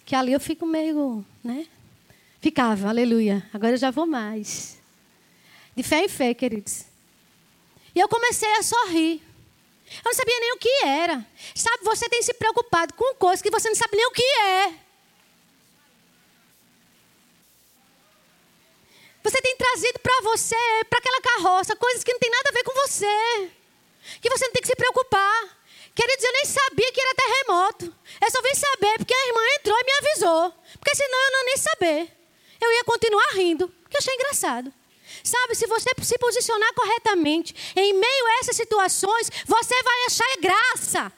Que 0.05 0.15
ali 0.15 0.35
eu 0.35 0.41
fico 0.41 0.67
meio, 0.67 1.25
né? 1.43 1.67
Ficava, 2.43 2.91
aleluia. 2.91 3.49
Agora 3.55 3.73
eu 3.73 3.79
já 3.79 3.91
vou 3.91 4.07
mais. 4.07 4.79
De 5.75 5.83
fé 5.83 6.05
em 6.05 6.09
fé, 6.09 6.35
queridos. 6.35 6.85
E 7.95 8.01
eu 8.01 8.09
comecei 8.09 8.53
a 8.57 8.63
sorrir. 8.63 9.23
Eu 10.05 10.11
não 10.11 10.15
sabia 10.15 10.41
nem 10.41 10.53
o 10.53 10.59
que 10.59 10.85
era. 10.85 11.27
Sabe, 11.55 11.85
você 11.85 12.09
tem 12.09 12.23
se 12.23 12.35
preocupado 12.35 12.95
com 12.95 13.15
coisas 13.15 13.43
que 13.43 13.51
você 13.51 13.69
não 13.69 13.77
sabe 13.77 13.97
nem 13.97 14.07
o 14.07 14.11
que 14.11 14.23
é. 14.23 14.75
Você 19.23 19.43
tem 19.43 19.57
trazido 19.57 19.99
para 19.99 20.21
você, 20.23 20.57
para 20.89 20.99
aquela 20.99 21.21
carroça, 21.21 21.77
coisas 21.77 22.05
que 22.05 22.13
não 22.13 22.19
tem 22.19 22.31
nada 22.31 22.49
a 22.49 22.53
ver 22.53 22.65
com 22.65 22.73
você. 22.75 23.51
Que 24.23 24.31
você 24.31 24.47
não 24.47 24.53
tem 24.53 24.63
que 24.63 24.69
se 24.69 24.77
preocupar. 24.77 25.59
Queridos, 25.95 26.25
eu 26.25 26.33
nem 26.33 26.45
sabia 26.45 26.93
que 26.93 27.01
era 27.01 27.15
terremoto. 27.15 27.95
Eu 28.23 28.31
só 28.31 28.41
vim 28.41 28.55
saber 28.55 28.97
porque 28.99 29.13
a 29.15 29.27
irmã 29.27 29.41
entrou 29.59 29.77
e 29.79 29.85
me 29.85 29.93
avisou. 29.93 30.55
Porque 30.79 30.95
senão 30.95 31.25
eu 31.25 31.33
não 31.33 31.45
nem 31.45 31.57
saber. 31.57 32.17
Eu 32.61 32.73
ia 32.73 32.85
continuar 32.85 33.29
rindo, 33.35 33.69
porque 33.69 33.97
eu 33.97 33.99
achei 33.99 34.15
engraçado. 34.15 34.73
Sabe, 35.29 35.55
se 35.55 35.67
você 35.67 35.91
se 36.03 36.17
posicionar 36.19 36.73
corretamente 36.75 37.55
em 37.77 37.93
meio 37.93 38.27
a 38.27 38.39
essas 38.41 38.57
situações, 38.57 39.31
você 39.47 39.83
vai 39.83 40.05
achar 40.07 40.41
graça. 40.41 41.13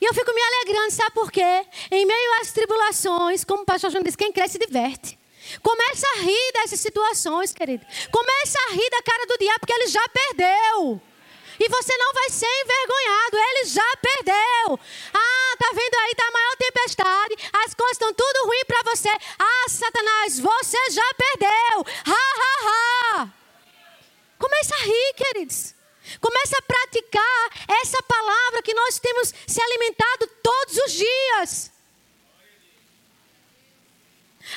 E 0.00 0.04
eu 0.04 0.14
fico 0.14 0.32
me 0.32 0.42
alegrando, 0.42 0.90
sabe 0.92 1.12
por 1.12 1.30
quê? 1.30 1.66
Em 1.90 2.06
meio 2.06 2.40
às 2.40 2.52
tribulações, 2.52 3.44
como 3.44 3.62
o 3.62 3.66
pastor 3.66 3.90
João 3.90 4.02
disse, 4.02 4.16
quem 4.16 4.32
cresce 4.32 4.58
diverte. 4.58 5.18
Começa 5.60 6.06
a 6.06 6.20
rir 6.20 6.52
dessas 6.54 6.78
situações, 6.78 7.52
querido. 7.52 7.84
Começa 8.10 8.58
a 8.68 8.72
rir 8.72 8.90
da 8.90 9.02
cara 9.02 9.26
do 9.26 9.38
diabo, 9.38 9.60
porque 9.60 9.72
ele 9.72 9.88
já 9.88 10.04
perdeu. 10.08 11.02
E 11.62 11.68
você 11.68 11.96
não 11.96 12.12
vai 12.12 12.28
ser 12.28 12.48
envergonhado. 12.64 13.38
Ele 13.38 13.64
já 13.66 13.96
perdeu. 13.98 14.80
Ah, 15.14 15.56
tá 15.56 15.70
vendo 15.72 15.94
aí? 15.94 16.14
Tá 16.16 16.26
a 16.26 16.32
maior 16.32 16.56
tempestade. 16.56 17.36
As 17.64 17.72
coisas 17.72 17.92
estão 17.92 18.12
tudo 18.12 18.46
ruim 18.46 18.64
para 18.66 18.82
você. 18.90 19.08
Ah, 19.38 19.68
Satanás, 19.68 20.40
você 20.40 20.90
já 20.90 21.14
perdeu. 21.14 21.86
Ha, 22.04 22.24
ha, 22.42 22.56
ha. 22.66 23.28
Começa 24.40 24.74
a 24.74 24.78
rir, 24.78 25.14
queridos. 25.14 25.74
Começa 26.20 26.56
a 26.58 26.62
praticar 26.62 27.50
essa 27.80 28.02
palavra 28.02 28.62
que 28.62 28.74
nós 28.74 28.98
temos 28.98 29.32
se 29.46 29.62
alimentado 29.62 30.26
todos 30.42 30.76
os 30.78 30.92
dias. 30.92 31.70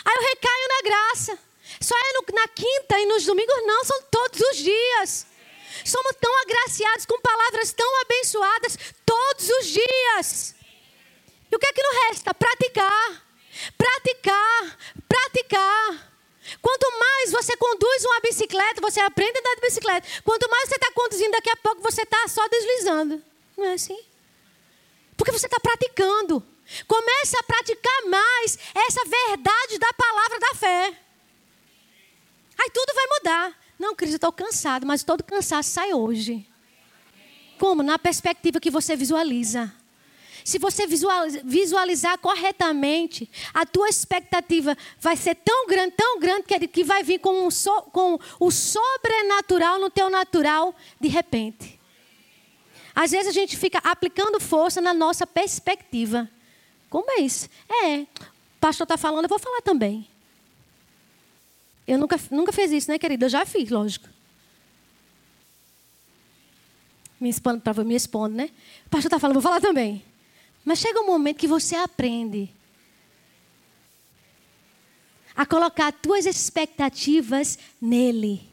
Aí 0.04 0.16
eu 0.16 0.22
recaio 0.24 0.68
na 0.70 0.82
graça. 0.90 1.40
Só 1.80 1.96
é 1.96 2.14
no, 2.14 2.34
na 2.34 2.48
quinta 2.48 3.00
e 3.00 3.06
nos 3.06 3.24
domingos, 3.26 3.56
não, 3.68 3.84
são 3.84 4.02
todos 4.10 4.40
os 4.40 4.58
dias. 4.58 5.35
Somos 5.84 6.16
tão 6.20 6.42
agraciados 6.42 7.06
com 7.06 7.20
palavras 7.20 7.74
tão 7.74 8.02
abençoadas 8.02 8.78
todos 9.06 9.50
os 9.50 9.68
dias. 9.68 10.56
E 11.52 11.56
o 11.56 11.60
que 11.60 11.66
é 11.66 11.74
que 11.74 11.84
nos 11.84 11.96
resta? 12.08 12.34
Praticar. 12.34 13.26
Praticar. 13.78 14.78
Praticar. 15.08 16.16
Quanto 16.62 17.00
mais 17.00 17.32
você 17.32 17.58
conduz 17.58 18.06
uma 18.06 18.20
bicicleta, 18.20 18.82
você 18.82 19.00
aprende 19.00 19.38
a 19.38 19.40
andar 19.40 19.56
de 19.56 19.62
bicicleta. 19.62 20.08
Quanto 20.24 20.50
mais 20.50 20.70
você 20.70 20.76
está 20.76 20.92
conduzindo, 20.92 21.32
daqui 21.32 21.50
a 21.50 21.58
pouco 21.58 21.82
você 21.82 22.04
está 22.04 22.28
só 22.28 22.48
deslizando. 22.48 23.24
Não 23.58 23.66
é 23.66 23.74
assim? 23.74 24.00
Porque 25.18 25.32
você 25.32 25.48
está 25.48 25.60
praticando. 25.60 26.46
Comece 26.88 27.38
a 27.38 27.44
praticar 27.44 28.06
mais 28.06 28.58
essa 28.74 29.02
verdade 29.06 29.80
da 29.80 29.94
palavra 29.94 30.40
da 30.40 30.56
fé. 30.56 30.98
Aí 32.58 32.70
tudo 32.72 32.94
vai 32.94 33.08
mudar. 33.08 33.65
Não, 33.78 33.96
Cris, 33.96 34.12
eu 34.12 34.16
estou 34.16 34.32
cansado, 34.32 34.86
mas 34.86 35.04
todo 35.04 35.24
cansaço 35.24 35.70
sai 35.70 35.94
hoje. 35.94 36.48
Como? 37.58 37.84
Na 37.84 37.98
perspectiva 38.00 38.60
que 38.60 38.70
você 38.70 38.96
visualiza. 38.96 39.72
Se 40.44 40.60
você 40.60 40.86
visualizar 41.44 42.20
corretamente, 42.20 43.28
a 43.52 43.66
tua 43.66 43.90
expectativa 43.90 44.78
vai 45.00 45.18
ser 45.18 45.34
tão 45.36 45.66
grande, 45.68 45.96
tão 45.98 46.20
grande, 46.20 46.68
que 46.68 46.84
vai 46.84 47.02
vir 47.02 47.20
com, 47.20 47.48
um 47.48 47.50
so, 47.50 47.82
com 47.92 48.20
o 48.40 48.52
sobrenatural 48.52 49.80
no 49.80 49.90
teu 49.90 50.08
natural 50.08 50.76
de 51.02 51.08
repente. 51.08 51.80
Às 52.94 53.10
vezes 53.10 53.28
a 53.28 53.32
gente 53.32 53.58
fica 53.58 53.80
aplicando 53.80 54.40
força 54.40 54.80
na 54.80 54.94
nossa 54.94 55.26
perspectiva. 55.26 56.30
Como 56.92 57.12
é 57.12 57.22
isso? 57.22 57.50
É, 57.68 58.02
o 58.02 58.08
pastor 58.62 58.86
está 58.86 58.98
falando, 58.98 59.26
eu 59.26 59.30
vou 59.30 59.40
falar 59.40 59.62
também. 59.62 60.08
Eu 61.88 61.98
nunca, 61.98 62.20
nunca 62.32 62.52
fiz 62.52 62.72
isso, 62.72 62.90
né, 62.90 62.98
querida? 62.98 63.26
Eu 63.26 63.30
já 63.30 63.46
fiz, 63.46 63.70
lógico. 63.70 64.10
Me 67.20 67.30
expondo 67.30 67.62
para 67.62 67.84
me 67.84 67.96
expondo, 67.96 68.36
né? 68.36 68.50
O 68.86 68.90
pastor 68.90 69.08
está 69.08 69.20
falando, 69.20 69.36
vou 69.36 69.44
falar 69.44 69.62
também. 69.62 70.04
Mas 70.64 70.80
chega 70.80 71.00
um 71.00 71.06
momento 71.06 71.38
que 71.38 71.48
você 71.48 71.76
aprende 71.76 72.50
a 75.36 75.46
colocar 75.46 75.92
tuas 75.92 76.26
expectativas 76.26 77.60
nele. 77.80 78.50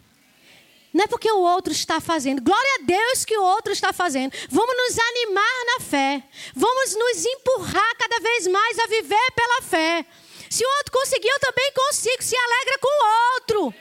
Não 0.93 1.05
é 1.05 1.07
porque 1.07 1.31
o 1.31 1.41
outro 1.41 1.73
está 1.73 2.01
fazendo. 2.01 2.43
Glória 2.43 2.81
a 2.81 2.85
Deus 2.85 3.25
que 3.25 3.37
o 3.37 3.43
outro 3.43 3.73
está 3.73 3.93
fazendo. 3.93 4.33
Vamos 4.51 4.77
nos 4.77 4.99
animar 4.99 5.65
na 5.67 5.85
fé. 5.85 6.23
Vamos 6.55 6.95
nos 6.95 7.25
empurrar 7.25 7.97
cada 7.97 8.21
vez 8.21 8.47
mais 8.47 8.79
a 8.79 8.87
viver 8.87 9.33
pela 9.35 9.63
fé. 9.63 10.05
Se 10.53 10.63
o 10.63 10.69
outro 10.77 10.93
conseguiu, 10.93 11.31
eu 11.33 11.41
também 11.41 11.73
consigo. 11.73 12.23
Se 12.23 12.37
alegra 12.37 12.79
com 12.79 12.89
o 12.89 13.35
outro. 13.35 13.75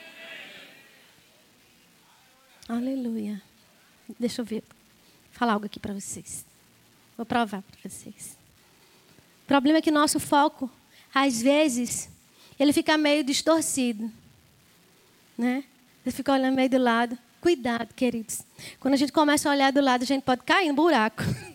Aleluia. 2.69 3.41
Deixa 4.17 4.39
eu 4.39 4.45
ver. 4.45 4.63
Falar 5.33 5.51
algo 5.51 5.65
aqui 5.65 5.81
para 5.81 5.93
vocês. 5.93 6.45
Vou 7.17 7.25
provar 7.25 7.61
para 7.61 7.89
vocês. 7.89 8.37
O 9.43 9.47
problema 9.47 9.79
é 9.79 9.81
que 9.81 9.91
nosso 9.91 10.17
foco, 10.17 10.71
às 11.13 11.41
vezes, 11.41 12.09
ele 12.57 12.71
fica 12.71 12.97
meio 12.97 13.21
distorcido. 13.21 14.09
Né? 15.37 15.65
Você 16.05 16.11
fica 16.11 16.31
olhando 16.31 16.55
meio 16.55 16.69
do 16.69 16.77
lado. 16.77 17.17
Cuidado, 17.41 17.93
queridos. 17.93 18.43
Quando 18.79 18.93
a 18.93 18.97
gente 18.97 19.11
começa 19.11 19.49
a 19.49 19.51
olhar 19.51 19.73
do 19.73 19.81
lado, 19.81 20.03
a 20.03 20.07
gente 20.07 20.23
pode 20.23 20.43
cair 20.43 20.69
no 20.69 20.75
buraco. 20.75 21.21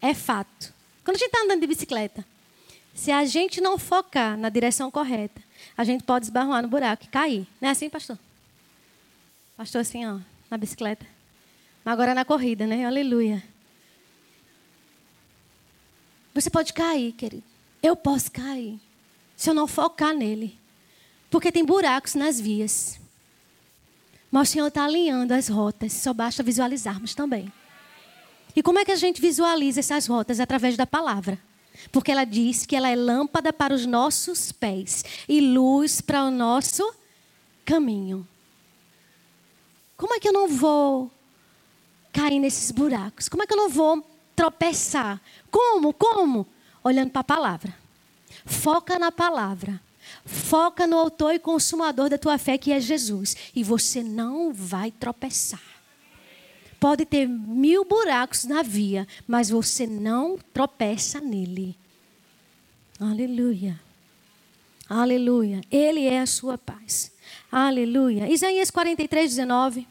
É 0.00 0.14
fato. 0.14 0.74
Quando 1.04 1.14
a 1.14 1.18
gente 1.20 1.28
está 1.28 1.44
andando 1.44 1.60
de 1.60 1.66
bicicleta, 1.68 2.26
se 2.94 3.10
a 3.10 3.24
gente 3.24 3.60
não 3.60 3.78
focar 3.78 4.36
na 4.36 4.48
direção 4.48 4.90
correta, 4.90 5.42
a 5.76 5.84
gente 5.84 6.04
pode 6.04 6.26
esbarrar 6.26 6.62
no 6.62 6.68
buraco 6.68 7.04
e 7.04 7.08
cair. 7.08 7.46
Não 7.60 7.68
é 7.68 7.72
assim, 7.72 7.88
pastor? 7.88 8.18
Pastor, 9.56 9.80
assim, 9.80 10.04
ó, 10.06 10.18
na 10.50 10.58
bicicleta. 10.58 11.06
Agora 11.84 12.14
na 12.14 12.24
corrida, 12.24 12.66
né? 12.66 12.84
Aleluia. 12.84 13.42
Você 16.34 16.48
pode 16.48 16.72
cair, 16.72 17.12
querido. 17.12 17.44
Eu 17.82 17.96
posso 17.96 18.30
cair. 18.30 18.78
Se 19.36 19.50
eu 19.50 19.54
não 19.54 19.66
focar 19.66 20.14
nele. 20.14 20.58
Porque 21.30 21.50
tem 21.50 21.64
buracos 21.64 22.14
nas 22.14 22.40
vias. 22.40 23.00
Mas 24.30 24.48
o 24.48 24.52
Senhor 24.52 24.68
está 24.68 24.84
alinhando 24.84 25.34
as 25.34 25.48
rotas. 25.48 25.92
Só 25.92 26.12
basta 26.12 26.42
visualizarmos 26.42 27.14
também. 27.14 27.52
E 28.54 28.62
como 28.62 28.78
é 28.78 28.84
que 28.84 28.92
a 28.92 28.96
gente 28.96 29.20
visualiza 29.20 29.80
essas 29.80 30.06
rotas? 30.06 30.38
Através 30.38 30.76
da 30.76 30.86
palavra. 30.86 31.38
Porque 31.90 32.12
ela 32.12 32.24
diz 32.24 32.66
que 32.66 32.76
ela 32.76 32.88
é 32.88 32.96
lâmpada 32.96 33.52
para 33.52 33.74
os 33.74 33.86
nossos 33.86 34.52
pés 34.52 35.04
e 35.28 35.40
luz 35.40 36.00
para 36.00 36.24
o 36.24 36.30
nosso 36.30 36.94
caminho. 37.64 38.26
Como 39.96 40.14
é 40.14 40.20
que 40.20 40.28
eu 40.28 40.32
não 40.32 40.48
vou 40.48 41.10
cair 42.12 42.38
nesses 42.38 42.70
buracos? 42.70 43.28
Como 43.28 43.42
é 43.42 43.46
que 43.46 43.52
eu 43.52 43.56
não 43.56 43.68
vou 43.68 44.04
tropeçar? 44.34 45.20
Como? 45.50 45.92
Como? 45.92 46.46
Olhando 46.82 47.10
para 47.10 47.20
a 47.20 47.24
palavra. 47.24 47.74
Foca 48.44 48.98
na 48.98 49.12
palavra. 49.12 49.80
Foca 50.24 50.86
no 50.86 50.98
autor 50.98 51.34
e 51.34 51.38
consumador 51.38 52.08
da 52.08 52.18
tua 52.18 52.38
fé, 52.38 52.58
que 52.58 52.72
é 52.72 52.80
Jesus. 52.80 53.36
E 53.54 53.62
você 53.62 54.02
não 54.02 54.52
vai 54.52 54.90
tropeçar. 54.90 55.71
Pode 56.82 57.06
ter 57.06 57.28
mil 57.28 57.84
buracos 57.84 58.42
na 58.42 58.60
via, 58.60 59.06
mas 59.24 59.48
você 59.48 59.86
não 59.86 60.36
tropeça 60.52 61.20
nele. 61.20 61.78
Aleluia. 62.98 63.80
Aleluia. 64.88 65.60
Ele 65.70 66.08
é 66.08 66.18
a 66.18 66.26
sua 66.26 66.58
paz. 66.58 67.12
Aleluia. 67.52 68.28
Isaías 68.28 68.68
43, 68.68 69.30
19. 69.30 69.86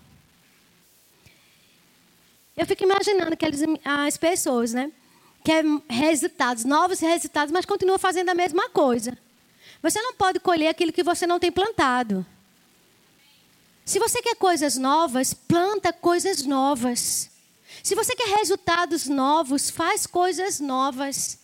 Eu 2.58 2.66
fico 2.66 2.84
imaginando 2.84 3.38
que 3.38 3.46
as 3.86 4.18
pessoas, 4.18 4.74
né? 4.74 4.92
Querem 5.46 5.82
resultados, 5.90 6.66
novos 6.66 7.00
resultados, 7.00 7.54
mas 7.54 7.66
continuam 7.66 8.00
fazendo 8.00 8.32
a 8.32 8.36
mesma 8.36 8.70
coisa. 8.70 9.18
Você 9.82 10.02
não 10.02 10.14
pode 10.16 10.42
colher 10.42 10.68
aquilo 10.68 10.92
que 10.92 11.04
você 11.04 11.26
não 11.26 11.40
tem 11.40 11.54
plantado. 11.54 12.26
Se 13.86 14.00
você 14.00 14.22
quer 14.22 14.36
coisas 14.36 14.78
novas, 14.78 15.34
planta 15.34 15.92
coisas 15.92 16.44
novas. 16.44 17.30
Se 17.84 17.96
você 17.96 18.16
quer 18.16 18.38
resultados 18.38 19.08
novos, 19.08 19.70
faz 19.70 20.06
coisas 20.06 20.60
novas. 20.60 21.40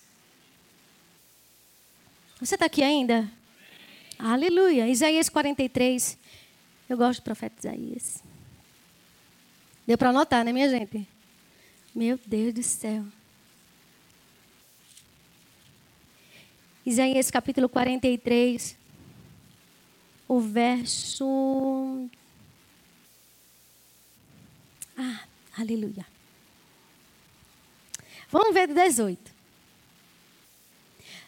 Você 2.40 2.56
está 2.56 2.68
aqui 2.68 2.84
ainda? 2.84 3.30
Aleluia. 4.20 4.88
Isaías 4.88 5.30
43. 5.30 6.18
Eu 6.88 6.98
gosto 6.98 7.20
do 7.20 7.24
profeta 7.24 7.56
Isaías. 7.60 8.24
Deu 9.86 9.98
para 9.98 10.10
anotar, 10.10 10.44
né, 10.44 10.54
minha 10.54 10.70
gente? 10.70 11.08
Meu 11.96 12.20
Deus 12.26 12.54
do 12.54 12.64
céu. 12.64 13.04
Isaías 16.86 17.30
capítulo 17.30 17.68
43, 17.68 18.78
o 20.28 20.40
verso. 20.40 22.10
Ah, 24.98 25.22
aleluia. 25.58 26.06
Vamos 28.30 28.54
ver 28.54 28.68
do 28.68 28.74
18. 28.74 29.38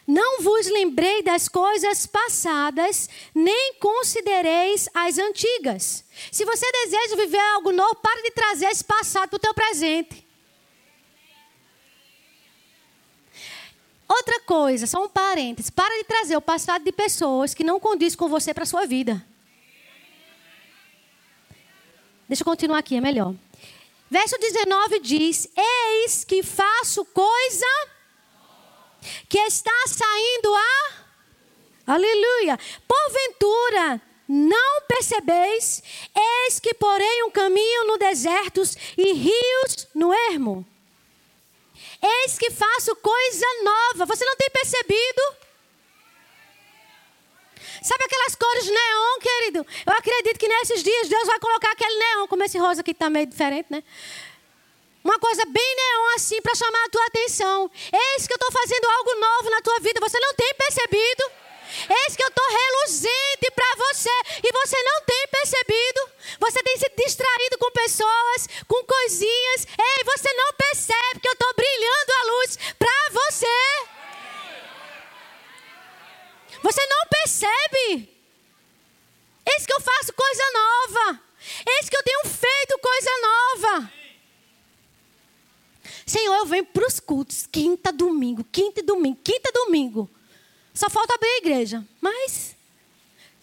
Não 0.06 0.42
vos 0.42 0.66
lembrei 0.66 1.22
das 1.22 1.48
coisas 1.48 2.04
passadas, 2.04 3.08
nem 3.32 3.74
considereis 3.74 4.88
as 4.92 5.18
antigas. 5.18 6.04
Se 6.32 6.44
você 6.44 6.66
deseja 6.72 7.14
viver 7.14 7.38
algo 7.38 7.70
novo, 7.70 7.94
pare 7.96 8.22
de 8.22 8.32
trazer 8.32 8.66
esse 8.66 8.82
passado 8.82 9.28
para 9.28 9.36
o 9.36 9.40
teu 9.40 9.54
presente. 9.54 10.26
Outra 14.08 14.40
coisa, 14.40 14.88
só 14.88 15.04
um 15.04 15.08
parênteses. 15.08 15.70
Para 15.70 15.96
de 15.98 16.04
trazer 16.04 16.36
o 16.36 16.42
passado 16.42 16.82
de 16.82 16.90
pessoas 16.90 17.54
que 17.54 17.62
não 17.62 17.78
condiz 17.78 18.16
com 18.16 18.28
você 18.28 18.52
para 18.52 18.64
a 18.64 18.66
sua 18.66 18.84
vida. 18.84 19.24
Deixa 22.28 22.42
eu 22.42 22.44
continuar 22.44 22.78
aqui, 22.78 22.96
é 22.96 23.00
melhor. 23.00 23.32
Verso 24.10 24.36
19 24.38 24.98
diz: 24.98 25.48
Eis 25.56 26.24
que 26.24 26.42
faço 26.42 27.04
coisa 27.04 27.66
que 29.28 29.38
está 29.38 29.86
saindo 29.86 30.54
a. 30.54 31.94
Aleluia! 31.94 32.58
Porventura, 32.88 34.02
não 34.28 34.82
percebeis? 34.82 35.82
Eis 36.44 36.58
que 36.58 36.74
porém 36.74 37.24
um 37.24 37.30
caminho 37.30 37.86
no 37.86 37.98
deserto 37.98 38.62
e 38.98 39.12
rios 39.12 39.88
no 39.94 40.12
ermo. 40.12 40.66
Eis 42.02 42.36
que 42.36 42.50
faço 42.50 42.96
coisa 42.96 43.46
nova. 43.62 44.06
Você 44.06 44.24
não 44.24 44.36
tem 44.36 44.50
percebido? 44.50 45.39
Sabe 47.82 48.04
aquelas 48.04 48.34
cores 48.34 48.66
neon, 48.66 49.18
querido? 49.20 49.66
Eu 49.86 49.92
acredito 49.92 50.38
que 50.38 50.48
nesses 50.48 50.82
dias 50.82 51.08
Deus 51.08 51.26
vai 51.26 51.38
colocar 51.38 51.72
aquele 51.72 51.96
neon, 51.96 52.26
como 52.26 52.44
esse 52.44 52.58
rosa 52.58 52.82
aqui 52.82 52.90
está 52.90 53.08
meio 53.08 53.26
diferente, 53.26 53.66
né? 53.70 53.82
Uma 55.02 55.18
coisa 55.18 55.44
bem 55.46 55.76
neon 55.76 56.14
assim 56.14 56.40
para 56.42 56.54
chamar 56.54 56.84
a 56.84 56.90
tua 56.90 57.06
atenção. 57.06 57.70
Eis 57.90 58.26
que 58.26 58.32
eu 58.32 58.36
estou 58.36 58.52
fazendo 58.52 58.84
algo 58.84 59.14
novo 59.14 59.50
na 59.50 59.62
tua 59.62 59.80
vida. 59.80 59.98
Você 60.00 60.20
não 60.20 60.34
tem 60.34 60.54
percebido? 60.54 61.24
Eis 61.88 62.16
que 62.16 62.22
eu 62.22 62.28
estou 62.28 62.44
reluzente 62.44 63.50
para 63.54 63.74
você 63.76 64.10
e 64.44 64.52
você 64.52 64.82
não 64.82 65.00
tem 65.06 65.26
percebido. 65.28 66.10
Você 66.40 66.62
tem 66.62 66.76
se 66.76 66.92
distraído 66.98 67.58
com 67.58 67.70
pessoas, 67.70 68.48
com 68.68 68.84
coisinhas. 68.84 69.66
Ei, 69.78 70.04
você 70.04 70.32
não 70.34 70.52
percebe 70.52 71.20
que 71.20 71.28
eu 71.28 71.32
estou 71.32 71.54
brilhando 71.54 72.12
a 72.12 72.24
luz 72.32 72.58
para 72.78 73.10
você. 73.10 73.99
Você 76.62 76.86
não 76.86 77.06
percebe. 77.08 78.08
Eis 79.46 79.66
que 79.66 79.72
eu 79.72 79.80
faço 79.80 80.12
coisa 80.12 80.42
nova. 80.52 81.20
Eis 81.66 81.88
que 81.88 81.96
eu 81.96 82.02
tenho 82.02 82.24
feito 82.24 82.78
coisa 82.78 83.10
nova. 83.22 83.92
Senhor, 86.06 86.34
eu 86.34 86.46
venho 86.46 86.66
para 86.66 86.86
os 86.86 86.98
cultos, 86.98 87.46
quinta, 87.46 87.92
domingo, 87.92 88.44
quinta 88.44 88.80
e 88.80 88.82
domingo, 88.82 89.18
quinta 89.22 89.48
e 89.48 89.52
domingo. 89.52 90.10
Só 90.74 90.90
falta 90.90 91.14
abrir 91.14 91.28
a 91.28 91.38
igreja. 91.38 91.86
Mas 92.00 92.56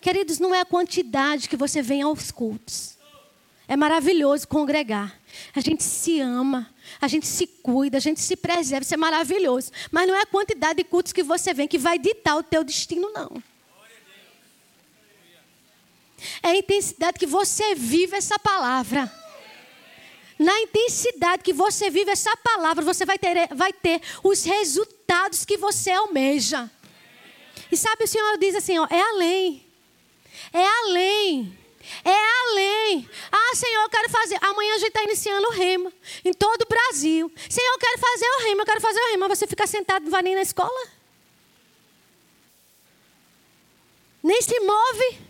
Queridos, 0.07 0.39
não 0.39 0.53
é 0.53 0.61
a 0.61 0.65
quantidade 0.65 1.49
que 1.49 1.57
você 1.57 1.81
vem 1.81 2.01
aos 2.01 2.31
cultos. 2.31 2.97
É 3.67 3.75
maravilhoso 3.75 4.47
congregar. 4.47 5.16
A 5.55 5.59
gente 5.59 5.83
se 5.83 6.19
ama, 6.19 6.73
a 7.01 7.07
gente 7.07 7.27
se 7.27 7.47
cuida, 7.47 7.97
a 7.97 7.99
gente 7.99 8.19
se 8.19 8.35
preserva, 8.35 8.83
isso 8.83 8.93
é 8.93 8.97
maravilhoso. 8.97 9.71
Mas 9.91 10.07
não 10.07 10.15
é 10.15 10.21
a 10.21 10.25
quantidade 10.25 10.77
de 10.77 10.83
cultos 10.83 11.13
que 11.13 11.23
você 11.23 11.53
vem 11.53 11.67
que 11.67 11.77
vai 11.77 11.99
ditar 11.99 12.37
o 12.37 12.43
teu 12.43 12.63
destino, 12.63 13.11
não. 13.11 13.41
É 16.41 16.49
a 16.49 16.55
intensidade 16.55 17.19
que 17.19 17.25
você 17.25 17.75
vive 17.75 18.15
essa 18.15 18.39
palavra. 18.39 19.11
Na 20.39 20.59
intensidade 20.61 21.43
que 21.43 21.53
você 21.53 21.89
vive 21.89 22.11
essa 22.11 22.35
palavra, 22.37 22.83
você 22.83 23.05
vai 23.05 23.17
ter, 23.17 23.53
vai 23.55 23.73
ter 23.73 24.01
os 24.23 24.43
resultados 24.43 25.45
que 25.45 25.57
você 25.57 25.91
almeja. 25.91 26.69
E 27.71 27.77
sabe, 27.77 28.03
o 28.03 28.07
Senhor 28.07 28.37
diz 28.37 28.55
assim: 28.55 28.77
ó, 28.77 28.87
é 28.89 29.01
além. 29.01 29.65
É 30.53 30.63
além. 30.63 31.57
É 32.03 32.41
além. 32.41 33.09
Ah, 33.31 33.55
Senhor, 33.55 33.83
eu 33.83 33.89
quero 33.89 34.09
fazer. 34.09 34.37
Amanhã 34.41 34.75
a 34.75 34.77
gente 34.77 34.89
está 34.89 35.03
iniciando 35.03 35.47
o 35.47 35.51
rema 35.51 35.91
em 36.23 36.33
todo 36.33 36.61
o 36.61 36.67
Brasil. 36.67 37.31
Senhor, 37.49 37.73
eu 37.73 37.79
quero 37.79 37.97
fazer 37.99 38.25
o 38.25 38.43
rema, 38.43 38.61
eu 38.61 38.65
quero 38.65 38.81
fazer 38.81 38.99
o 38.99 39.11
rema. 39.11 39.27
Você 39.27 39.47
fica 39.47 39.65
sentado, 39.67 40.03
não 40.03 40.11
vai 40.11 40.21
nem 40.21 40.35
na 40.35 40.41
escola? 40.41 40.87
Nem 44.23 44.41
se 44.41 44.59
move. 44.59 45.27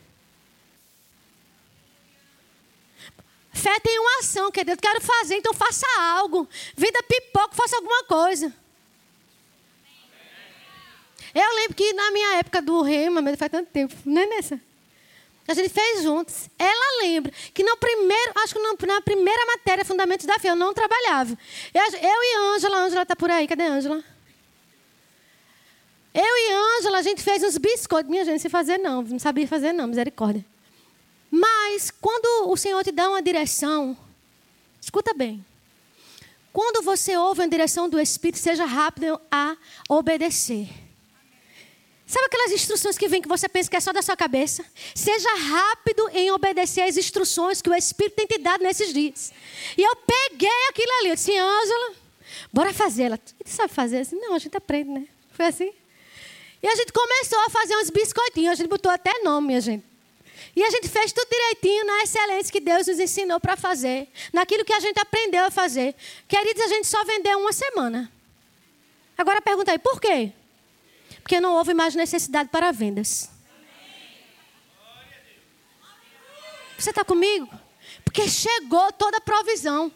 Fé 3.54 3.80
tem 3.80 4.00
uma 4.00 4.20
ação, 4.20 4.52
que 4.52 4.64
Deus 4.64 4.80
quero 4.80 5.02
fazer, 5.02 5.36
então 5.36 5.54
faça 5.54 5.86
algo. 6.00 6.48
Vida 6.76 7.02
pipoca, 7.04 7.56
faça 7.56 7.76
alguma 7.76 8.04
coisa. 8.04 8.54
Eu 11.34 11.56
lembro 11.56 11.76
que 11.76 11.92
na 11.94 12.12
minha 12.12 12.38
época 12.38 12.62
do 12.62 12.82
rema, 12.82 13.22
mas 13.22 13.38
faz 13.38 13.52
tanto 13.52 13.70
tempo, 13.72 13.96
não 14.06 14.22
é 14.22 14.26
nessa? 14.28 14.67
A 15.48 15.54
gente 15.54 15.70
fez 15.70 16.04
juntos. 16.04 16.50
Ela 16.60 17.04
lembra 17.04 17.32
que 17.54 17.64
no 17.64 17.78
primeiro, 17.78 18.34
acho 18.44 18.54
que 18.54 18.86
na 18.86 19.02
primeira 19.02 19.46
matéria, 19.46 19.86
Fundamentos 19.86 20.26
da 20.26 20.38
Fé, 20.38 20.50
eu 20.50 20.56
não 20.56 20.74
trabalhava. 20.74 21.38
Eu, 21.74 21.84
eu 21.84 22.24
e 22.24 22.56
Ângela, 22.56 22.78
Ângela 22.80 23.04
está 23.04 23.16
por 23.16 23.32
aí, 23.32 23.48
cadê 23.48 23.64
Ângela? 23.64 24.04
Eu 26.14 26.24
e 26.24 26.78
Ângela, 26.80 26.98
a 26.98 27.02
gente 27.02 27.22
fez 27.22 27.44
uns 27.44 27.58
biscoitos. 27.58 28.10
Minha 28.10 28.26
gente, 28.26 28.34
não 28.34 28.40
sei 28.40 28.50
fazer 28.50 28.78
não, 28.78 29.02
não 29.02 29.20
sabia 29.20 29.48
fazer 29.48 29.72
não, 29.72 29.88
misericórdia. 29.88 30.46
Mas 31.32 31.92
quando 31.92 32.50
o 32.50 32.58
Senhor 32.58 32.84
te 32.84 32.92
dá 32.92 33.10
uma 33.10 33.22
direção, 33.22 33.96
escuta 34.82 35.14
bem. 35.14 35.46
Quando 36.52 36.84
você 36.84 37.16
ouve 37.16 37.44
a 37.44 37.48
direção 37.48 37.88
do 37.88 38.00
Espírito, 38.00 38.40
seja 38.40 38.66
rápido 38.66 39.22
a 39.32 39.56
obedecer. 39.88 40.87
Sabe 42.08 42.26
aquelas 42.26 42.54
instruções 42.54 42.98
que 42.98 43.10
vem 43.10 43.22
que 43.22 43.28
você 43.28 43.50
pensa 43.50 43.70
que 43.70 43.76
é 43.76 43.82
só 43.82 43.92
da 43.92 44.02
sua 44.02 44.16
cabeça? 44.16 44.66
Seja 44.96 45.28
rápido 45.36 46.10
em 46.14 46.32
obedecer 46.32 46.84
às 46.84 46.96
instruções 46.96 47.62
que 47.62 47.70
o 47.70 47.76
Espírito 47.76 48.16
tem 48.16 48.26
te 48.26 48.38
dado 48.38 48.64
nesses 48.64 48.94
dias. 48.94 49.34
E 49.78 49.84
eu 49.84 49.94
peguei 49.98 50.70
aquilo 50.70 50.90
ali, 51.02 51.10
eu 51.10 51.16
disse, 51.16 51.38
Ângela, 51.38 51.96
bora 52.54 52.74
fazer. 52.74 53.04
Ela, 53.04 53.20
você 53.44 53.54
sabe 53.54 53.74
fazer? 53.74 53.98
assim? 53.98 54.16
Não, 54.16 54.36
a 54.36 54.40
gente 54.40 54.56
aprende, 54.56 54.90
né? 54.90 55.06
Foi 55.34 55.48
assim. 55.48 55.74
E 56.64 56.68
a 56.68 56.76
gente 56.76 56.94
começou 56.94 57.40
a 57.40 57.50
fazer 57.50 57.76
uns 57.76 57.90
biscoitinhos, 57.90 58.54
a 58.54 58.56
gente 58.56 58.70
botou 58.70 58.90
até 58.90 59.22
nome, 59.22 59.48
minha 59.48 59.60
gente. 59.62 59.84
E 60.56 60.64
a 60.64 60.70
gente 60.70 60.88
fez 60.88 61.12
tudo 61.12 61.28
direitinho 61.30 61.86
na 61.86 62.04
excelência 62.04 62.54
que 62.54 62.62
Deus 62.62 62.88
nos 62.88 63.00
ensinou 63.00 63.38
para 63.38 63.58
fazer, 63.58 64.08
naquilo 64.32 64.64
que 64.64 64.74
a 64.74 64.80
gente 64.80 64.98
aprendeu 64.98 65.44
a 65.44 65.52
fazer. 65.52 65.94
Queridos, 66.26 66.64
a 66.64 66.68
gente 66.68 66.88
só 66.88 67.04
vendeu 67.04 67.38
uma 67.38 67.52
semana. 67.52 68.10
Agora 69.18 69.42
pergunta 69.42 69.74
aí, 69.74 69.78
por 69.78 70.00
quê? 70.00 70.32
Porque 71.28 71.42
não 71.42 71.56
houve 71.56 71.74
mais 71.74 71.94
necessidade 71.94 72.48
para 72.48 72.72
vendas. 72.72 73.30
Você 76.80 76.92
está 76.92 77.04
comigo? 77.04 77.50
Porque 78.06 78.30
chegou 78.30 78.94
toda 78.94 79.18
a 79.18 79.20
provisão. 79.20 79.92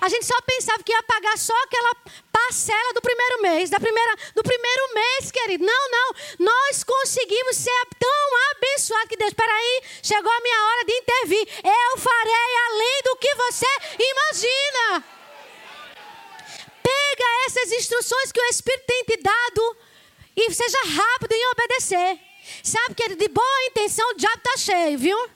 A 0.00 0.08
gente 0.08 0.24
só 0.24 0.40
pensava 0.42 0.84
que 0.84 0.92
ia 0.92 1.02
pagar 1.02 1.36
só 1.38 1.52
aquela 1.64 1.92
parcela 2.30 2.92
do 2.94 3.02
primeiro 3.02 3.42
mês, 3.42 3.68
da 3.68 3.80
primeira, 3.80 4.14
do 4.32 4.44
primeiro 4.44 4.94
mês, 4.94 5.32
querido. 5.32 5.66
Não, 5.66 5.90
não. 5.90 6.14
Nós 6.38 6.84
conseguimos 6.84 7.56
ser 7.56 7.86
tão 7.98 8.52
abençoados 8.52 9.08
que 9.08 9.16
Deus, 9.16 9.34
peraí, 9.34 9.82
chegou 10.04 10.30
a 10.30 10.40
minha 10.40 10.62
hora 10.66 10.84
de 10.84 10.92
intervir. 10.92 11.48
Eu 11.64 11.98
farei 11.98 12.56
além 12.68 13.02
do 13.06 13.16
que 13.16 13.34
você 13.34 13.66
imagina. 13.98 15.04
Pega 16.80 17.24
essas 17.46 17.72
instruções 17.72 18.30
que 18.30 18.40
o 18.40 18.48
Espírito 18.50 18.86
tem 18.86 19.02
te 19.02 19.16
dado 19.16 19.85
e 20.36 20.52
seja 20.52 20.78
rápido 20.84 21.32
em 21.32 21.50
obedecer. 21.52 22.20
Sabe, 22.62 22.94
querido, 22.94 23.20
de 23.20 23.28
boa 23.28 23.66
intenção 23.66 24.08
o 24.10 24.14
diabo 24.14 24.36
está 24.38 24.56
cheio, 24.58 24.98
viu? 24.98 25.30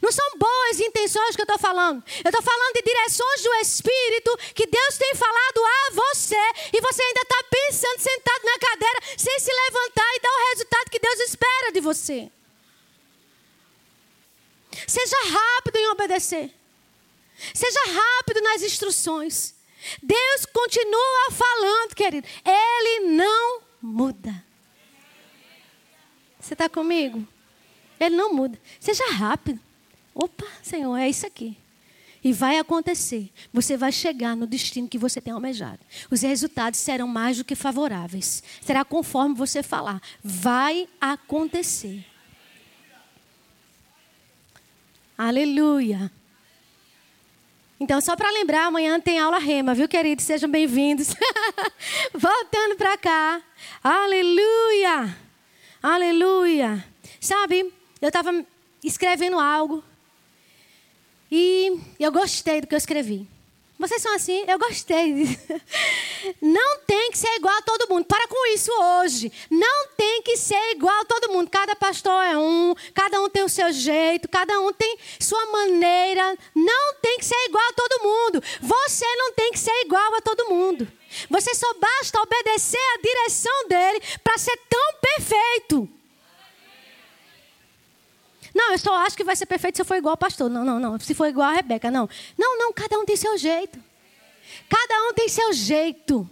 Não 0.00 0.10
são 0.10 0.26
boas 0.36 0.80
intenções 0.80 1.36
que 1.36 1.42
eu 1.42 1.44
estou 1.44 1.58
falando. 1.58 2.02
Eu 2.24 2.28
estou 2.28 2.42
falando 2.42 2.74
de 2.74 2.82
direções 2.82 3.42
do 3.42 3.54
Espírito 3.54 4.36
que 4.52 4.66
Deus 4.66 4.98
tem 4.98 5.14
falado 5.14 5.64
a 5.64 5.90
você 5.92 6.44
e 6.72 6.80
você 6.80 7.02
ainda 7.02 7.20
está 7.20 7.44
pensando 7.48 8.00
sentado 8.00 8.44
na 8.44 8.58
cadeira 8.58 8.98
sem 9.16 9.38
se 9.38 9.50
levantar 9.52 10.16
e 10.16 10.20
dar 10.20 10.30
o 10.30 10.50
resultado 10.50 10.90
que 10.90 10.98
Deus 10.98 11.20
espera 11.20 11.72
de 11.72 11.80
você. 11.80 12.28
Seja 14.88 15.16
rápido 15.30 15.76
em 15.76 15.88
obedecer. 15.90 16.50
Seja 17.54 17.80
rápido 17.86 18.40
nas 18.40 18.62
instruções. 18.62 19.54
Deus 20.02 20.46
continua 20.46 21.30
falando, 21.30 21.94
querido. 21.94 22.26
Ele 22.44 23.06
não 23.14 23.62
muda. 23.82 24.44
Você 26.38 26.54
está 26.54 26.68
comigo? 26.68 27.26
Ele 27.98 28.16
não 28.16 28.34
muda. 28.34 28.58
Seja 28.80 29.04
rápido. 29.12 29.60
Opa, 30.14 30.46
Senhor, 30.62 30.96
é 30.96 31.08
isso 31.08 31.26
aqui. 31.26 31.56
E 32.24 32.32
vai 32.32 32.58
acontecer. 32.58 33.30
Você 33.52 33.76
vai 33.76 33.90
chegar 33.90 34.36
no 34.36 34.46
destino 34.46 34.88
que 34.88 34.98
você 34.98 35.20
tem 35.20 35.32
almejado. 35.32 35.80
Os 36.10 36.22
resultados 36.22 36.78
serão 36.78 37.08
mais 37.08 37.38
do 37.38 37.44
que 37.44 37.54
favoráveis. 37.54 38.42
Será 38.60 38.84
conforme 38.84 39.34
você 39.34 39.62
falar. 39.62 40.00
Vai 40.22 40.88
acontecer. 41.00 42.04
Aleluia. 45.18 46.10
Então, 47.82 48.00
só 48.00 48.14
para 48.14 48.30
lembrar, 48.30 48.66
amanhã 48.66 49.00
tem 49.00 49.18
aula 49.18 49.38
rema, 49.38 49.74
viu, 49.74 49.88
queridos? 49.88 50.24
Sejam 50.24 50.48
bem-vindos. 50.48 51.16
Voltando 52.14 52.76
para 52.76 52.96
cá. 52.96 53.42
Aleluia. 53.82 55.18
Aleluia. 55.82 56.84
Sabe, 57.20 57.74
eu 58.00 58.06
estava 58.06 58.46
escrevendo 58.84 59.36
algo 59.36 59.82
e 61.28 61.76
eu 61.98 62.12
gostei 62.12 62.60
do 62.60 62.68
que 62.68 62.74
eu 62.76 62.78
escrevi. 62.78 63.26
Vocês 63.82 64.00
são 64.00 64.14
assim? 64.14 64.44
Eu 64.46 64.60
gostei. 64.60 65.36
Não 66.40 66.78
tem 66.86 67.10
que 67.10 67.18
ser 67.18 67.34
igual 67.34 67.52
a 67.52 67.62
todo 67.62 67.88
mundo. 67.92 68.04
Para 68.04 68.28
com 68.28 68.46
isso 68.54 68.70
hoje. 68.70 69.32
Não 69.50 69.88
tem 69.96 70.22
que 70.22 70.36
ser 70.36 70.70
igual 70.70 71.00
a 71.00 71.04
todo 71.04 71.32
mundo. 71.32 71.50
Cada 71.50 71.74
pastor 71.74 72.22
é 72.22 72.38
um, 72.38 72.76
cada 72.94 73.20
um 73.20 73.28
tem 73.28 73.42
o 73.42 73.48
seu 73.48 73.72
jeito, 73.72 74.28
cada 74.28 74.60
um 74.60 74.72
tem 74.72 74.96
sua 75.18 75.44
maneira. 75.46 76.38
Não 76.54 76.94
tem 77.02 77.18
que 77.18 77.24
ser 77.24 77.34
igual 77.48 77.64
a 77.70 77.72
todo 77.72 78.04
mundo. 78.04 78.44
Você 78.60 79.16
não 79.16 79.32
tem 79.32 79.50
que 79.50 79.58
ser 79.58 79.74
igual 79.84 80.14
a 80.14 80.20
todo 80.20 80.48
mundo. 80.48 80.86
Você 81.28 81.52
só 81.52 81.66
basta 81.74 82.20
obedecer 82.20 82.78
a 82.94 83.02
direção 83.02 83.68
dele 83.68 84.00
para 84.22 84.38
ser 84.38 84.56
tão 84.70 84.94
perfeito. 85.00 86.01
Não, 88.54 88.72
eu 88.72 88.78
só 88.78 88.94
acho 89.06 89.16
que 89.16 89.24
vai 89.24 89.34
ser 89.34 89.46
perfeito 89.46 89.76
se 89.76 89.82
eu 89.82 89.86
for 89.86 89.96
igual 89.96 90.12
ao 90.12 90.16
pastor. 90.16 90.50
Não, 90.50 90.64
não, 90.64 90.78
não. 90.78 90.98
Se 91.00 91.14
for 91.14 91.26
igual 91.26 91.48
a 91.50 91.54
Rebeca, 91.54 91.90
não. 91.90 92.08
Não, 92.38 92.58
não, 92.58 92.72
cada 92.72 92.98
um 92.98 93.04
tem 93.04 93.16
seu 93.16 93.36
jeito. 93.38 93.82
Cada 94.68 95.08
um 95.08 95.14
tem 95.14 95.28
seu 95.28 95.52
jeito. 95.52 96.28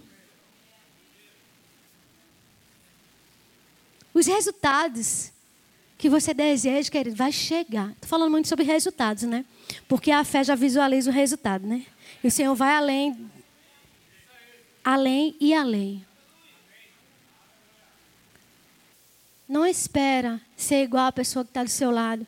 Os 4.13 4.27
resultados 4.27 5.31
que 5.97 6.09
você 6.09 6.33
deseja, 6.33 6.89
querido, 6.89 7.15
vai 7.15 7.31
chegar. 7.31 7.91
Estou 7.91 8.09
falando 8.09 8.31
muito 8.31 8.47
sobre 8.47 8.65
resultados, 8.65 9.23
né? 9.23 9.45
Porque 9.87 10.11
a 10.11 10.23
fé 10.23 10.43
já 10.43 10.55
visualiza 10.55 11.09
o 11.09 11.13
resultado, 11.13 11.65
né? 11.65 11.85
E 12.23 12.27
o 12.27 12.31
Senhor 12.31 12.53
vai 12.55 12.73
além, 12.73 13.31
além 14.83 15.35
e 15.39 15.53
além. 15.53 16.05
Não 19.47 19.65
espera 19.65 20.41
ser 20.63 20.83
igual 20.83 21.05
a 21.07 21.11
pessoa 21.11 21.43
que 21.43 21.51
está 21.51 21.63
do 21.63 21.69
seu 21.69 21.91
lado 21.91 22.25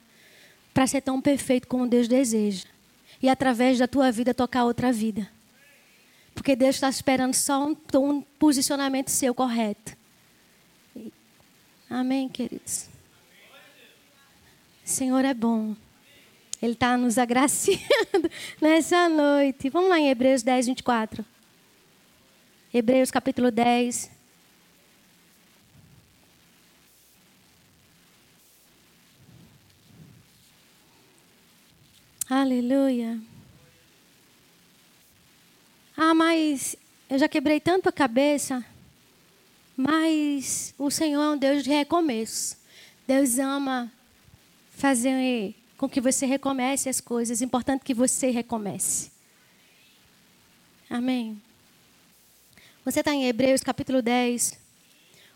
para 0.73 0.87
ser 0.87 1.01
tão 1.01 1.21
perfeito 1.21 1.67
como 1.67 1.87
Deus 1.87 2.07
deseja. 2.07 2.65
E 3.21 3.29
através 3.29 3.79
da 3.79 3.87
tua 3.87 4.11
vida 4.11 4.33
tocar 4.33 4.65
outra 4.65 4.91
vida. 4.91 5.29
Porque 6.33 6.55
Deus 6.55 6.75
está 6.75 6.89
esperando 6.89 7.33
só 7.33 7.65
um, 7.65 7.77
um 7.95 8.21
posicionamento 8.21 9.09
seu 9.09 9.33
correto. 9.33 9.95
Amém, 11.89 12.27
queridos? 12.27 12.89
O 14.83 14.89
Senhor 14.89 15.23
é 15.23 15.33
bom. 15.33 15.75
Ele 16.61 16.73
está 16.73 16.97
nos 16.97 17.17
agraciando 17.17 18.29
nessa 18.59 19.07
noite. 19.07 19.69
Vamos 19.69 19.89
lá 19.89 19.99
em 19.99 20.09
Hebreus 20.09 20.41
10, 20.41 20.67
24. 20.67 21.23
Hebreus 22.73 23.11
capítulo 23.11 23.51
10, 23.51 24.09
Aleluia. 32.35 33.21
Ah, 35.95 36.15
mas 36.15 36.75
eu 37.07 37.19
já 37.19 37.27
quebrei 37.27 37.59
tanto 37.59 37.87
a 37.87 37.91
cabeça. 37.91 38.65
Mas 39.77 40.73
o 40.79 40.89
Senhor 40.89 41.21
é 41.21 41.29
um 41.29 41.37
Deus 41.37 41.63
de 41.63 41.69
recomeço. 41.69 42.57
Deus 43.05 43.37
ama 43.37 43.93
fazer 44.71 45.53
com 45.77 45.87
que 45.87 46.01
você 46.01 46.25
recomece 46.25 46.89
as 46.89 46.99
coisas. 46.99 47.39
É 47.39 47.45
importante 47.45 47.83
que 47.83 47.93
você 47.93 48.31
recomece. 48.31 49.11
Amém. 50.89 51.39
Você 52.83 53.01
está 53.01 53.13
em 53.13 53.25
Hebreus 53.25 53.61
capítulo 53.61 54.01
10, 54.01 54.57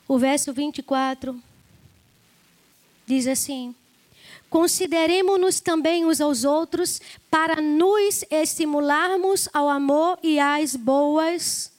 o 0.08 0.18
verso 0.18 0.52
24. 0.52 1.40
Diz 3.06 3.28
assim: 3.28 3.76
Consideremos-nos 4.50 5.60
também 5.60 6.06
uns 6.06 6.22
aos 6.22 6.44
outros 6.44 7.02
para 7.30 7.62
nos 7.62 8.24
estimularmos 8.30 9.50
ao 9.54 9.70
amor 9.70 10.18
e 10.24 10.40
às 10.40 10.76
boas 10.76 11.72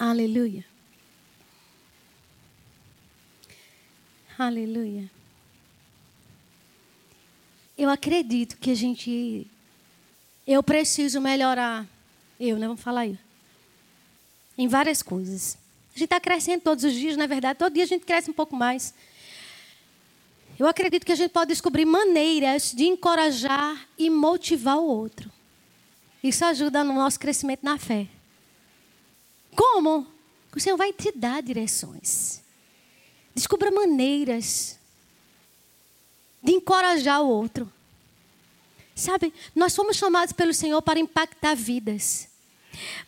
Aleluia. 0.00 0.64
Aleluia. 4.38 5.10
Eu 7.76 7.90
acredito 7.90 8.56
que 8.56 8.70
a 8.70 8.74
gente. 8.74 9.46
Eu 10.46 10.62
preciso 10.62 11.20
melhorar. 11.20 11.86
Eu, 12.40 12.58
né? 12.58 12.66
Vamos 12.66 12.80
falar 12.80 13.02
aí. 13.02 13.18
Em 14.56 14.68
várias 14.68 15.02
coisas. 15.02 15.58
Gente 16.00 16.06
está 16.06 16.18
crescendo 16.18 16.62
todos 16.62 16.82
os 16.82 16.94
dias, 16.94 17.14
na 17.14 17.24
é 17.24 17.26
verdade. 17.26 17.58
Todo 17.58 17.74
dia 17.74 17.84
a 17.84 17.86
gente 17.86 18.06
cresce 18.06 18.30
um 18.30 18.32
pouco 18.32 18.56
mais. 18.56 18.94
Eu 20.58 20.66
acredito 20.66 21.04
que 21.04 21.12
a 21.12 21.14
gente 21.14 21.30
pode 21.30 21.48
descobrir 21.48 21.84
maneiras 21.84 22.72
de 22.72 22.84
encorajar 22.84 23.86
e 23.98 24.08
motivar 24.08 24.78
o 24.78 24.86
outro. 24.86 25.30
Isso 26.24 26.42
ajuda 26.42 26.82
no 26.82 26.94
nosso 26.94 27.20
crescimento 27.20 27.62
na 27.62 27.76
fé. 27.76 28.08
Como? 29.54 30.06
O 30.56 30.58
Senhor 30.58 30.78
vai 30.78 30.90
te 30.90 31.12
dar 31.12 31.42
direções. 31.42 32.40
Descubra 33.34 33.70
maneiras 33.70 34.78
de 36.42 36.52
encorajar 36.52 37.20
o 37.20 37.28
outro. 37.28 37.70
Sabe, 38.94 39.34
nós 39.54 39.76
fomos 39.76 39.98
chamados 39.98 40.32
pelo 40.32 40.54
Senhor 40.54 40.80
para 40.80 40.98
impactar 40.98 41.54
vidas. 41.54 42.26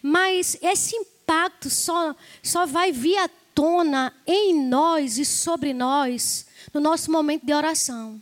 Mas 0.03 0.59
esse 0.61 0.95
impacto 0.95 1.12
só, 1.69 2.15
só 2.43 2.67
vai 2.67 2.93
vir 2.93 3.17
à 3.19 3.29
tona 3.55 4.13
em 4.27 4.55
nós 4.67 5.19
e 5.19 5.25
sobre 5.25 5.73
nós 5.73 6.47
no 6.73 6.81
nosso 6.81 7.11
momento 7.11 7.45
de 7.45 7.53
oração. 7.53 8.21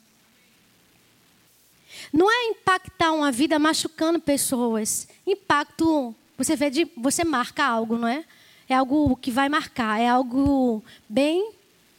Não 2.13 2.31
é 2.31 2.49
impactar 2.49 3.13
uma 3.13 3.31
vida 3.31 3.59
machucando 3.59 4.19
pessoas. 4.19 5.07
Impacto 5.27 6.15
você 6.41 6.57
vê 6.57 6.71
de, 6.71 6.91
você 6.97 7.23
marca 7.23 7.63
algo, 7.63 7.99
não 7.99 8.09
é? 8.09 8.25
É 8.67 8.75
algo 8.75 9.15
que 9.17 9.31
vai 9.31 9.49
marcar, 9.51 10.01
é 10.01 10.09
algo 10.09 10.83
bem 11.07 11.53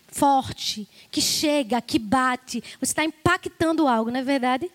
forte, 0.08 0.88
que 1.12 1.22
chega, 1.22 1.80
que 1.80 2.00
bate. 2.00 2.60
Você 2.80 2.92
está 2.92 3.06
impactando 3.06 3.88
algo, 3.88 4.10
não 4.10 4.20
é 4.20 4.24
verdade? 4.24 4.72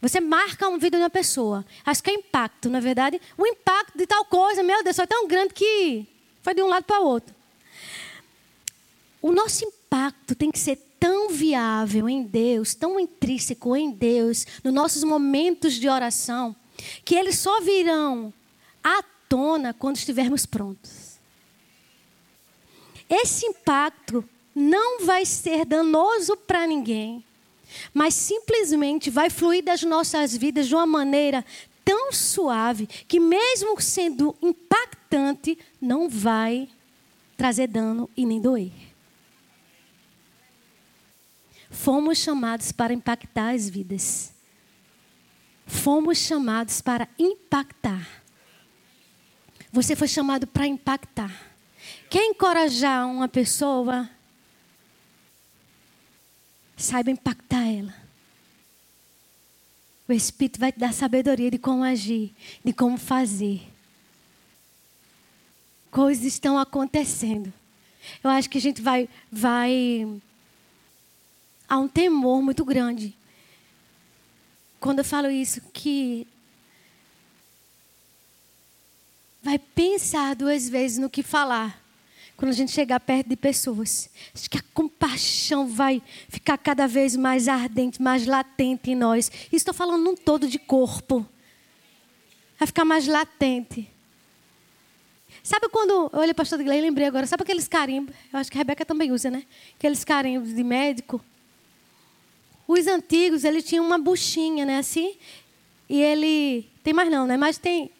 Você 0.00 0.20
marca 0.20 0.68
uma 0.68 0.78
vida 0.78 0.96
de 0.96 1.02
uma 1.02 1.10
pessoa. 1.10 1.64
Acho 1.84 2.02
que 2.02 2.10
é 2.10 2.14
impacto, 2.14 2.70
não 2.70 2.78
é 2.78 2.80
verdade? 2.80 3.20
O 3.36 3.46
impacto 3.46 3.98
de 3.98 4.06
tal 4.06 4.24
coisa, 4.24 4.62
meu 4.62 4.82
Deus, 4.84 4.96
foi 4.96 5.06
tão 5.06 5.26
grande 5.26 5.54
que 5.54 6.06
foi 6.42 6.54
de 6.54 6.62
um 6.62 6.68
lado 6.68 6.84
para 6.84 7.00
o 7.00 7.06
outro. 7.06 7.34
O 9.20 9.32
nosso 9.32 9.64
impacto 9.64 10.34
tem 10.36 10.50
que 10.50 10.58
ser 10.58 10.76
tão 11.00 11.30
viável 11.30 12.08
em 12.08 12.22
Deus, 12.22 12.74
tão 12.74 12.98
intrínseco 12.98 13.74
em 13.76 13.90
Deus, 13.90 14.46
nos 14.62 14.72
nossos 14.72 15.02
momentos 15.02 15.74
de 15.74 15.88
oração, 15.88 16.54
que 17.04 17.14
eles 17.14 17.38
só 17.38 17.60
virão 17.60 18.32
à 18.82 19.02
tona 19.28 19.74
quando 19.74 19.96
estivermos 19.96 20.46
prontos. 20.46 21.18
Esse 23.08 23.46
impacto 23.46 24.24
não 24.54 25.04
vai 25.04 25.24
ser 25.24 25.64
danoso 25.64 26.36
para 26.36 26.66
ninguém, 26.66 27.24
mas 27.92 28.14
simplesmente 28.14 29.10
vai 29.10 29.30
fluir 29.30 29.64
das 29.64 29.82
nossas 29.82 30.36
vidas 30.36 30.66
de 30.68 30.74
uma 30.74 30.86
maneira 30.86 31.44
tão 31.84 32.12
suave 32.12 32.86
que, 32.86 33.18
mesmo 33.18 33.80
sendo 33.80 34.36
impactante, 34.42 35.58
não 35.80 36.08
vai 36.08 36.68
trazer 37.36 37.66
dano 37.66 38.10
e 38.16 38.26
nem 38.26 38.40
doer. 38.40 38.72
Fomos 41.70 42.18
chamados 42.18 42.72
para 42.72 42.92
impactar 42.92 43.54
as 43.54 43.68
vidas. 43.68 44.32
Fomos 45.66 46.18
chamados 46.18 46.80
para 46.80 47.08
impactar. 47.18 48.06
Você 49.70 49.94
foi 49.94 50.08
chamado 50.08 50.46
para 50.46 50.66
impactar. 50.66 51.30
Quer 52.08 52.24
encorajar 52.24 53.06
uma 53.06 53.28
pessoa? 53.28 54.08
Saiba 56.78 57.10
impactar 57.10 57.66
ela. 57.66 57.92
O 60.08 60.12
Espírito 60.12 60.60
vai 60.60 60.70
te 60.70 60.78
dar 60.78 60.94
sabedoria 60.94 61.50
de 61.50 61.58
como 61.58 61.82
agir, 61.82 62.32
de 62.64 62.72
como 62.72 62.96
fazer. 62.96 63.60
Coisas 65.90 66.24
estão 66.24 66.56
acontecendo. 66.56 67.52
Eu 68.22 68.30
acho 68.30 68.48
que 68.48 68.58
a 68.58 68.60
gente 68.60 68.80
vai, 68.80 69.08
vai. 69.30 70.06
Há 71.68 71.78
um 71.78 71.88
temor 71.88 72.40
muito 72.40 72.64
grande. 72.64 73.14
Quando 74.78 75.00
eu 75.00 75.04
falo 75.04 75.28
isso, 75.28 75.60
que 75.72 76.26
vai 79.42 79.58
pensar 79.58 80.36
duas 80.36 80.68
vezes 80.68 80.98
no 80.98 81.10
que 81.10 81.24
falar. 81.24 81.87
Quando 82.38 82.52
a 82.52 82.54
gente 82.54 82.70
chegar 82.70 83.00
perto 83.00 83.28
de 83.28 83.34
pessoas, 83.36 84.08
acho 84.32 84.48
que 84.48 84.56
a 84.56 84.62
compaixão 84.72 85.66
vai 85.66 86.00
ficar 86.28 86.56
cada 86.56 86.86
vez 86.86 87.16
mais 87.16 87.48
ardente, 87.48 88.00
mais 88.00 88.24
latente 88.26 88.92
em 88.92 88.94
nós. 88.94 89.28
E 89.52 89.56
estou 89.56 89.74
falando 89.74 90.04
num 90.04 90.14
todo 90.14 90.46
de 90.46 90.56
corpo. 90.56 91.26
Vai 92.56 92.66
ficar 92.68 92.84
mais 92.84 93.08
latente. 93.08 93.90
Sabe 95.42 95.68
quando 95.68 95.90
eu 95.90 96.10
olhei 96.20 96.30
o 96.30 96.34
pastor 96.34 96.62
Glenn 96.62 96.78
e 96.78 96.82
lembrei 96.82 97.08
agora, 97.08 97.26
sabe 97.26 97.42
aqueles 97.42 97.66
carimbos? 97.66 98.14
Eu 98.32 98.38
acho 98.38 98.50
que 98.50 98.56
a 98.56 98.60
Rebeca 98.60 98.86
também 98.86 99.10
usa, 99.10 99.28
né? 99.28 99.42
Aqueles 99.76 100.04
carimbos 100.04 100.54
de 100.54 100.62
médico. 100.62 101.20
Os 102.68 102.86
antigos, 102.86 103.42
ele 103.42 103.62
tinha 103.62 103.82
uma 103.82 103.98
buchinha, 103.98 104.64
né? 104.64 104.78
Assim. 104.78 105.16
E 105.88 106.00
ele. 106.00 106.70
Tem 106.84 106.94
mais 106.94 107.10
não, 107.10 107.26
né? 107.26 107.36
Mas 107.36 107.58
tem 107.58 107.90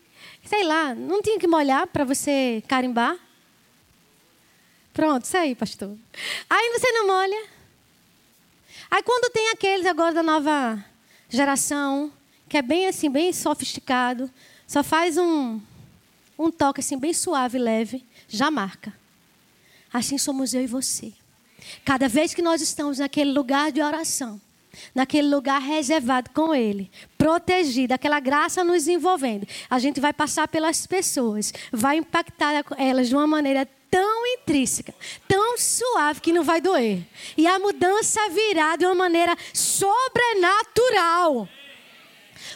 sei 0.45 0.65
lá, 0.65 0.95
não 0.95 1.21
tinha 1.21 1.39
que 1.39 1.47
molhar 1.47 1.87
para 1.89 2.05
você 2.05 2.63
carimbar? 2.67 3.28
Pronto, 4.99 5.27
isso 5.27 5.37
aí, 5.37 5.55
pastor. 5.55 5.97
Aí 6.51 6.73
você 6.77 6.91
não 6.91 7.07
molha. 7.07 7.47
Aí 8.91 9.01
quando 9.01 9.31
tem 9.31 9.51
aqueles 9.51 9.87
agora 9.87 10.13
da 10.13 10.25
nova 10.25 10.85
geração, 11.29 12.11
que 12.49 12.57
é 12.57 12.63
bem 12.63 12.89
assim, 12.89 13.09
bem 13.09 13.33
sofisticado, 13.33 14.29
só 14.67 14.83
faz 14.83 15.17
um, 15.17 15.61
um 16.37 16.51
toque 16.51 16.81
assim, 16.81 16.99
bem 16.99 17.15
suave, 17.15 17.59
leve, 17.59 18.05
já 18.27 18.51
marca. 18.51 18.93
Assim 19.93 20.19
somos 20.19 20.53
eu 20.53 20.63
e 20.63 20.67
você. 20.67 21.13
Cada 21.85 22.09
vez 22.09 22.35
que 22.35 22.43
nós 22.43 22.61
estamos 22.61 22.99
naquele 22.99 23.31
lugar 23.31 23.71
de 23.71 23.81
oração, 23.81 24.41
naquele 24.93 25.29
lugar 25.29 25.61
reservado 25.61 26.31
com 26.31 26.53
Ele, 26.53 26.91
protegido, 27.17 27.95
aquela 27.95 28.19
graça 28.19 28.65
nos 28.65 28.89
envolvendo. 28.89 29.47
A 29.71 29.79
gente 29.79 30.01
vai 30.01 30.13
passar 30.13 30.49
pelas 30.49 30.89
pessoas, 30.89 31.55
vai 31.71 31.99
impactar 31.99 32.65
elas 32.77 33.09
de 33.09 33.15
uma 33.15 33.29
maneira 33.29 33.65
tão 33.91 34.27
intrínseca, 34.27 34.95
tão 35.27 35.59
suave 35.59 36.21
que 36.21 36.33
não 36.33 36.45
vai 36.45 36.61
doer. 36.61 37.07
E 37.37 37.47
a 37.47 37.59
mudança 37.59 38.21
virá 38.31 38.77
de 38.77 38.85
uma 38.85 38.95
maneira 38.95 39.37
sobrenatural. 39.53 41.49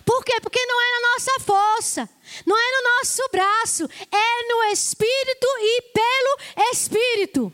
Por 0.05 0.25
quê? 0.25 0.41
Porque 0.41 0.65
não 0.65 0.81
é 0.81 0.93
na 0.93 1.09
nossa 1.13 1.41
força, 1.41 2.11
não 2.47 2.57
é 2.57 2.71
no 2.71 2.97
nosso 2.97 3.23
braço, 3.31 3.85
é 4.11 4.49
no 4.49 4.73
Espírito 4.73 5.47
e 5.61 5.83
pelo 5.83 6.71
Espírito. 6.73 7.53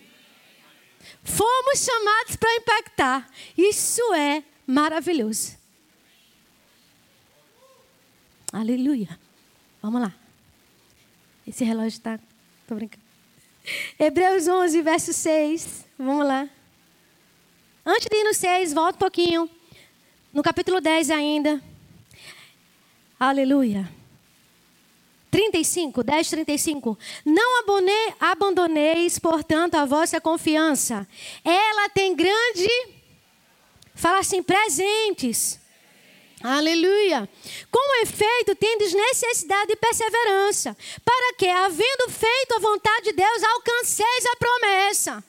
Fomos 1.24 1.84
chamados 1.84 2.36
para 2.36 2.56
impactar. 2.56 3.30
Isso 3.56 4.02
é 4.14 4.42
maravilhoso. 4.66 5.58
Aleluia. 8.52 9.18
Vamos 9.82 10.00
lá. 10.00 10.14
Esse 11.46 11.64
relógio 11.64 11.88
está. 11.88 12.18
Estou 12.62 12.76
brincando. 12.76 12.97
Hebreus 13.98 14.46
11, 14.46 14.82
verso 14.82 15.12
6. 15.12 15.86
Vamos 15.98 16.26
lá. 16.26 16.48
Antes 17.84 18.06
de 18.08 18.16
ir 18.16 18.24
no 18.24 18.34
6, 18.34 18.72
volta 18.72 18.96
um 18.96 18.98
pouquinho. 18.98 19.50
No 20.32 20.42
capítulo 20.42 20.80
10 20.80 21.10
ainda. 21.10 21.62
Aleluia. 23.18 23.88
35, 25.30 26.02
10, 26.02 26.30
35. 26.30 26.98
Não 27.24 27.60
abone, 27.60 27.92
abandoneis, 28.20 29.18
portanto, 29.18 29.74
a 29.74 29.84
vossa 29.84 30.20
confiança. 30.20 31.06
Ela 31.44 31.88
tem 31.90 32.14
grande. 32.14 32.68
Fala 33.94 34.20
assim, 34.20 34.42
presentes. 34.42 35.58
Aleluia. 36.42 37.28
Com 37.70 38.02
efeito, 38.02 38.54
tendes 38.54 38.92
necessidade 38.92 39.68
de 39.68 39.76
perseverança, 39.76 40.76
para 41.04 41.34
que, 41.34 41.48
havendo 41.48 42.10
feito 42.10 42.54
a 42.54 42.60
vontade 42.60 43.06
de 43.06 43.12
Deus, 43.12 43.42
alcanceis 43.42 44.26
a 44.26 44.36
promessa. 44.36 45.24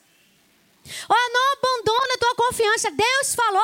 Olha, 1.08 1.32
não 1.32 1.52
abandona 1.52 2.14
a 2.14 2.18
tua 2.18 2.34
confiança. 2.34 2.90
Deus 2.90 3.34
falou, 3.34 3.62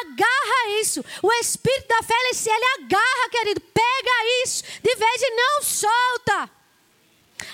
agarra 0.00 0.80
isso. 0.80 1.04
O 1.22 1.32
Espírito 1.34 1.88
da 1.88 2.02
fé, 2.02 2.14
ele 2.14 2.84
agarra, 2.84 3.30
querido. 3.30 3.60
Pega 3.60 4.44
isso 4.44 4.64
de 4.82 4.94
vez 4.94 5.22
e 5.22 5.30
não 5.30 5.62
solta. 5.62 6.50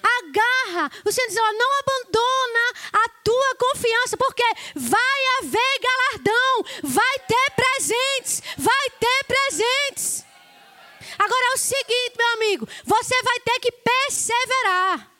Agarra. 0.02 0.90
O 1.04 1.12
Senhor 1.12 1.28
diz, 1.28 1.36
ó, 1.36 1.52
não 1.52 1.78
abandona 1.78 2.72
a 2.92 3.08
tua 3.24 3.54
confiança, 3.56 4.16
porque 4.16 4.44
vai 4.74 5.20
haver 5.38 5.80
galardão, 5.80 6.64
vai 6.84 7.18
ter 7.20 7.50
presentes, 7.56 8.42
vai 8.56 8.90
ter 8.98 9.24
presentes. 9.24 10.24
Agora 11.18 11.44
é 11.46 11.54
o 11.54 11.58
seguinte, 11.58 12.14
meu 12.16 12.28
amigo, 12.34 12.68
você 12.84 13.22
vai 13.22 13.40
ter 13.40 13.60
que 13.60 13.72
perseverar. 13.72 15.12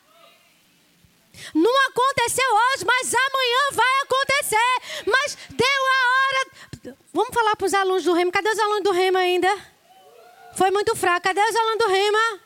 Não 1.55 1.87
aconteceu 1.89 2.47
hoje, 2.55 2.85
mas 2.85 3.15
amanhã 3.15 3.59
vai 3.73 4.01
acontecer. 4.03 5.03
Mas 5.07 5.39
deu 5.51 5.67
a 5.67 6.11
hora. 6.13 6.97
Vamos 7.13 7.35
falar 7.35 7.57
para 7.57 7.67
os 7.67 7.75
alunos 7.75 8.05
do 8.05 8.13
Rema. 8.13 8.31
Cadê 8.31 8.49
os 8.51 8.59
alunos 8.59 8.85
do 8.85 8.93
Rema 8.93 9.19
ainda? 9.19 9.49
Foi 10.57 10.71
muito 10.71 10.95
fraco. 10.95 11.23
Cadê 11.23 11.41
os 11.41 11.57
alunos 11.57 11.79
do 11.79 11.89
Rema? 11.89 12.41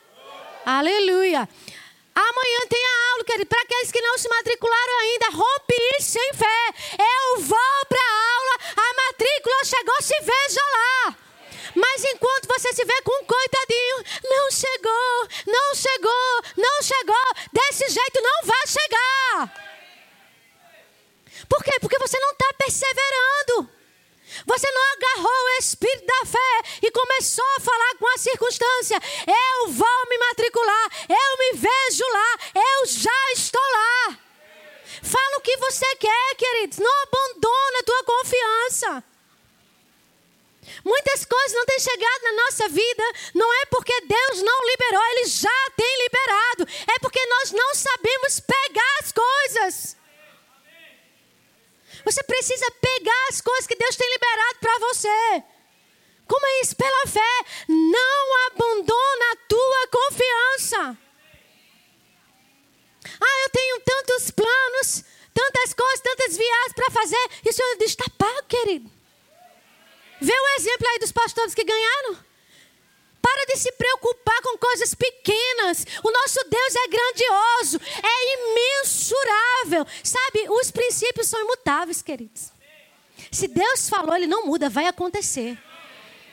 Aleluia. 0.65 1.47
Amanhã 2.17 2.61
tem 2.67 2.83
a 2.83 3.11
aula, 3.11 3.23
querido. 3.25 3.45
Para 3.45 3.61
aqueles 3.61 3.91
que 3.91 4.01
não 4.01 4.17
se 4.17 4.27
matricularam 4.27 4.99
ainda, 5.01 5.29
rompe 5.29 5.75
isso 5.99 6.13
sem 6.13 6.33
fé. 6.33 6.73
Eu 6.97 7.41
vou 7.41 7.85
para 7.87 8.01
a 8.01 8.35
aula. 8.35 8.55
A 8.75 8.93
matrícula 9.05 9.63
chegou, 9.65 10.01
se 10.01 10.19
veja 10.21 10.61
lá. 10.73 11.15
Mas 11.75 12.03
enquanto 12.05 12.47
você 12.47 12.73
se 12.73 12.83
vê 12.83 13.01
com 13.03 13.11
um 13.21 13.25
coitadinho, 13.25 14.03
não 14.23 14.49
chegou, 14.49 15.27
não 15.45 15.75
chegou, 15.75 16.41
não 16.57 16.81
chegou, 16.81 17.27
desse 17.53 17.87
jeito 17.87 18.19
não 18.19 18.45
vai 18.45 18.65
chegar. 18.65 19.67
Por 21.47 21.63
quê? 21.63 21.77
Porque 21.79 21.99
você 21.99 22.17
não 22.19 22.31
está 22.31 22.51
perseverando. 22.53 23.76
Você 24.45 24.69
não 24.71 24.81
agarrou 24.93 25.43
o 25.45 25.57
espírito 25.59 26.05
da 26.05 26.25
fé 26.25 26.79
e 26.83 26.91
começou 26.91 27.45
a 27.57 27.61
falar 27.61 27.95
com 27.97 28.07
a 28.07 28.17
circunstância. 28.17 28.99
Eu 29.25 29.69
vou 29.69 30.09
me 30.09 30.17
matricular, 30.17 30.91
eu 31.09 31.37
me 31.37 31.59
vejo 31.59 32.03
lá, 32.11 32.37
eu 32.55 32.85
já 32.85 33.31
estou 33.33 33.61
lá. 33.61 34.19
Fala 35.01 35.37
o 35.37 35.41
que 35.41 35.55
você 35.57 35.95
quer, 35.95 36.35
queridos. 36.35 36.79
Não 36.79 37.03
abandona 37.03 37.79
a 37.79 37.83
tua 37.83 38.03
confiança. 38.03 39.03
Muitas 40.83 41.25
coisas 41.25 41.53
não 41.53 41.65
têm 41.65 41.79
chegado 41.79 42.23
na 42.23 42.33
nossa 42.43 42.69
vida, 42.69 43.03
não 43.33 43.53
é 43.61 43.65
porque 43.67 44.01
Deus 44.01 44.41
não 44.41 44.65
liberou, 44.67 45.03
Ele 45.11 45.25
já 45.25 45.71
tem 45.77 46.03
liberado, 46.03 46.67
é 46.93 46.99
porque 46.99 47.25
nós 47.25 47.51
não 47.51 47.73
sabemos 47.73 48.39
pegar 48.41 48.97
as 49.01 49.11
coisas. 49.11 49.97
Você 52.07 52.23
precisa 52.23 52.71
pegar 52.79 53.27
as 53.27 53.41
coisas 53.41 53.67
que 53.67 53.75
Deus 53.75 53.97
tem 53.97 54.09
liberado 54.09 54.59
para 54.61 54.79
você. 54.79 55.43
Como 56.25 56.45
é 56.45 56.61
isso? 56.61 56.73
Pela 56.73 57.05
fé. 57.05 57.35
Não 57.67 58.47
abandona 58.47 59.31
a 59.33 59.35
tua 59.49 59.87
confiança. 59.91 60.97
Ah, 63.19 63.43
eu 63.43 63.49
tenho 63.49 63.81
tantos 63.81 64.31
planos, 64.31 65.03
tantas 65.33 65.73
coisas, 65.73 65.99
tantas 65.99 66.37
viagens 66.37 66.73
para 66.73 66.91
fazer. 66.91 67.29
E 67.43 67.49
o 67.49 67.53
Senhor 67.53 67.77
diz: 67.77 67.89
está 67.89 68.05
pago, 68.17 68.47
querido. 68.47 68.89
Vê 70.21 70.33
o 70.33 70.47
exemplo 70.57 70.87
aí 70.87 70.99
dos 70.99 71.11
pastores 71.11 71.53
que 71.53 71.65
ganharam. 71.65 72.26
Para 73.27 73.45
de 73.47 73.57
se 73.57 73.73
preocupar 73.73 74.41
com 74.41 74.57
coisas 74.57 74.95
pequenas. 74.95 75.85
O 76.01 76.09
nosso 76.09 76.39
Deus 76.49 76.75
é 76.75 76.87
grandioso, 76.87 77.81
é 78.01 78.33
imensurável. 78.39 79.85
Sabe, 80.01 80.47
os 80.49 80.71
princípios 80.71 81.27
são 81.27 81.41
imutáveis, 81.41 82.01
queridos. 82.01 82.53
Se 83.29 83.49
Deus 83.49 83.89
falou, 83.89 84.15
ele 84.15 84.27
não 84.27 84.45
muda, 84.45 84.69
vai 84.69 84.87
acontecer. 84.87 85.57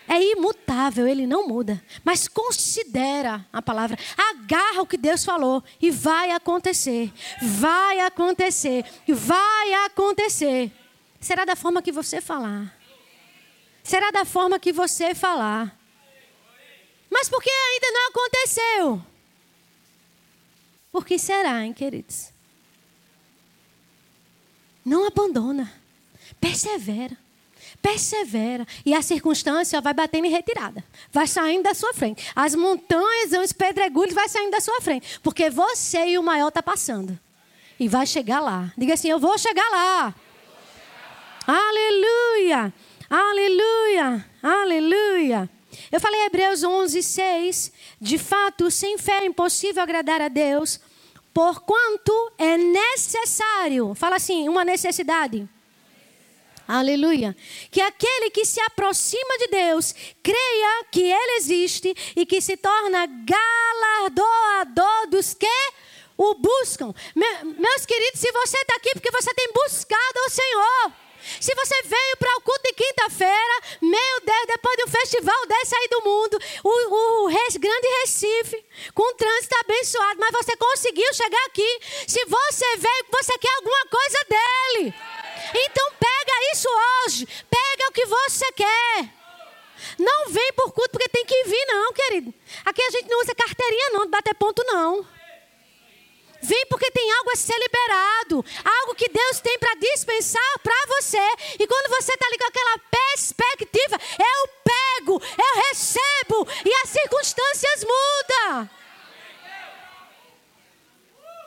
É 0.07 0.23
imutável, 0.23 1.09
ele 1.09 1.27
não 1.27 1.49
muda. 1.49 1.83
Mas 2.05 2.29
considera 2.29 3.45
a 3.53 3.61
palavra, 3.61 3.99
agarra 4.17 4.83
o 4.83 4.87
que 4.87 4.97
Deus 4.97 5.25
falou 5.25 5.65
e 5.83 5.91
vai 5.91 6.31
acontecer. 6.31 7.13
Vai 7.43 7.99
acontecer, 8.01 8.85
vai 9.09 9.75
acontecer. 9.87 10.71
Será 11.19 11.45
da 11.45 11.57
forma 11.57 11.83
que 11.83 11.91
você 11.91 12.21
falar 12.21 12.73
será 13.85 14.11
da 14.11 14.25
forma 14.25 14.59
que 14.59 14.73
você 14.73 15.15
falar. 15.15 15.79
Mas 17.15 17.29
por 17.29 17.41
que 17.41 17.49
ainda 17.49 17.93
não 17.93 18.09
aconteceu? 18.09 19.03
Por 20.91 21.07
que 21.07 21.17
será, 21.17 21.65
hein, 21.65 21.73
queridos? 21.73 22.33
Não 24.85 25.07
abandona. 25.07 25.73
Persevera. 26.41 27.17
Persevera. 27.81 28.67
E 28.85 28.93
a 28.93 29.01
circunstância 29.01 29.81
vai 29.81 29.95
batendo 29.95 30.27
em 30.27 30.31
retirada. 30.31 30.83
Vai 31.13 31.29
saindo 31.29 31.63
da 31.63 31.73
sua 31.73 31.95
frente. 31.95 32.27
As 32.35 32.57
montanhas, 32.57 33.31
os 33.33 33.53
pedregulhos 33.53 34.13
vai 34.13 34.29
saindo 34.29 34.51
da 34.51 34.61
sua 34.61 34.81
frente. 34.81 35.21
Porque 35.21 35.49
você 35.49 36.09
e 36.09 36.19
o 36.19 36.23
maior 36.23 36.49
está 36.49 36.65
passando. 36.65 37.17
E 37.79 37.87
vai 37.87 38.07
chegar 38.09 38.41
lá. 38.41 38.73
Diga 38.77 38.95
assim: 38.95 39.09
Eu 39.09 39.21
vou 39.21 39.39
chegar 39.39 39.69
lá. 39.71 40.15
Aleluia. 41.47 42.75
Aleluia, 43.09 44.27
aleluia. 44.43 45.54
Eu 45.91 46.01
falei 46.01 46.23
Hebreus 46.23 46.63
11, 46.63 47.03
6. 47.03 47.73
De 48.01 48.19
fato, 48.19 48.71
sem 48.71 48.99
fé 48.99 49.21
é 49.21 49.27
impossível 49.27 49.83
agradar 49.83 50.21
a 50.21 50.29
Deus, 50.29 50.81
porquanto 51.33 52.13
é 52.39 52.57
necessário, 52.57 53.95
fala 53.95 54.17
assim, 54.17 54.49
uma 54.49 54.65
necessidade. 54.65 55.49
Aleluia. 56.67 57.37
Que 57.71 57.81
aquele 57.81 58.31
que 58.31 58.45
se 58.45 58.61
aproxima 58.61 59.39
de 59.39 59.49
Deus 59.49 59.95
creia 60.23 60.85
que 60.91 61.03
Ele 61.03 61.37
existe 61.37 61.95
e 62.17 62.25
que 62.25 62.41
se 62.41 62.57
torna 62.57 63.07
galardoador 63.07 65.11
dos 65.11 65.35
que 65.35 65.47
o 66.17 66.35
buscam. 66.35 66.95
meus 67.15 67.87
queridos, 67.87 68.21
se 68.21 68.33
você 68.33 68.57
está 68.57 68.77
aqui 68.77 68.91
porque 68.95 69.11
você 69.11 69.35
tem 69.35 69.53
buscado 69.53 70.19
ao 70.25 70.31
Senhor. 70.31 71.04
Se 71.41 71.55
você 71.55 71.83
veio 71.83 72.17
para 72.19 72.37
o 72.37 72.41
culto 72.41 72.63
de 72.65 72.73
quinta-feira, 72.75 73.55
meu 73.81 74.21
Deus, 74.25 74.47
depois 74.47 74.77
de 74.77 74.85
um 74.85 74.89
festival 74.89 75.47
desse 75.47 75.75
aí 75.75 75.89
do 75.89 76.03
mundo, 76.03 76.39
o, 76.63 77.27
o 77.27 77.31
grande 77.59 77.89
Recife, 78.01 78.65
com 78.95 79.03
um 79.03 79.17
trânsito 79.17 79.57
abençoado, 79.61 80.21
mas 80.21 80.33
você 80.33 80.57
conseguiu 80.57 81.13
chegar 81.15 81.45
aqui. 81.47 81.81
Se 82.07 82.25
você 82.27 82.77
veio, 82.77 83.07
você 83.11 83.39
quer 83.39 83.55
alguma 83.57 83.87
coisa 83.87 84.19
dele. 84.29 84.95
Então 85.55 85.91
pega 85.99 86.53
isso 86.53 86.69
hoje. 86.69 87.27
Pega 87.51 87.89
o 87.89 87.93
que 87.93 88.07
você 88.07 88.53
quer. 88.53 89.15
Não 89.99 90.31
vem 90.31 90.53
por 90.55 90.73
culto 90.73 90.91
porque 90.91 91.09
tem 91.09 91.25
que 91.25 91.45
vir, 91.45 91.67
não, 91.67 91.93
querido. 91.93 92.35
Aqui 92.65 92.83
a 92.83 92.91
gente 92.91 93.09
não 93.09 93.21
usa 93.21 93.35
carteirinha, 93.35 93.91
não, 93.91 94.05
de 94.05 94.11
bater 94.11 94.35
ponto, 94.35 94.63
não. 94.65 95.07
Vem 96.45 96.67
porque 96.67 96.91
tem 96.91 97.11
algo 97.11 97.31
a 97.31 97.37
ser 97.37 97.59
liberado, 97.59 98.45
algo 98.63 98.95
que 98.95 99.09
Deus 99.09 99.41
tem 99.41 99.59
para 99.59 99.75
dispensar 99.77 100.59
para 100.63 100.75
você. 100.89 101.27
E 101.59 101.67
quando 101.67 101.89
você 101.89 102.13
está 102.13 102.27
ali 102.27 102.37
com 102.37 102.45
aquela 102.45 102.79
perspectiva, 102.91 103.99
eu 104.19 104.49
pego, 104.63 105.23
eu 105.39 105.63
recebo 105.69 106.47
e 106.67 106.75
as 106.83 106.91
circunstâncias 106.91 107.85
mudam. 107.85 108.71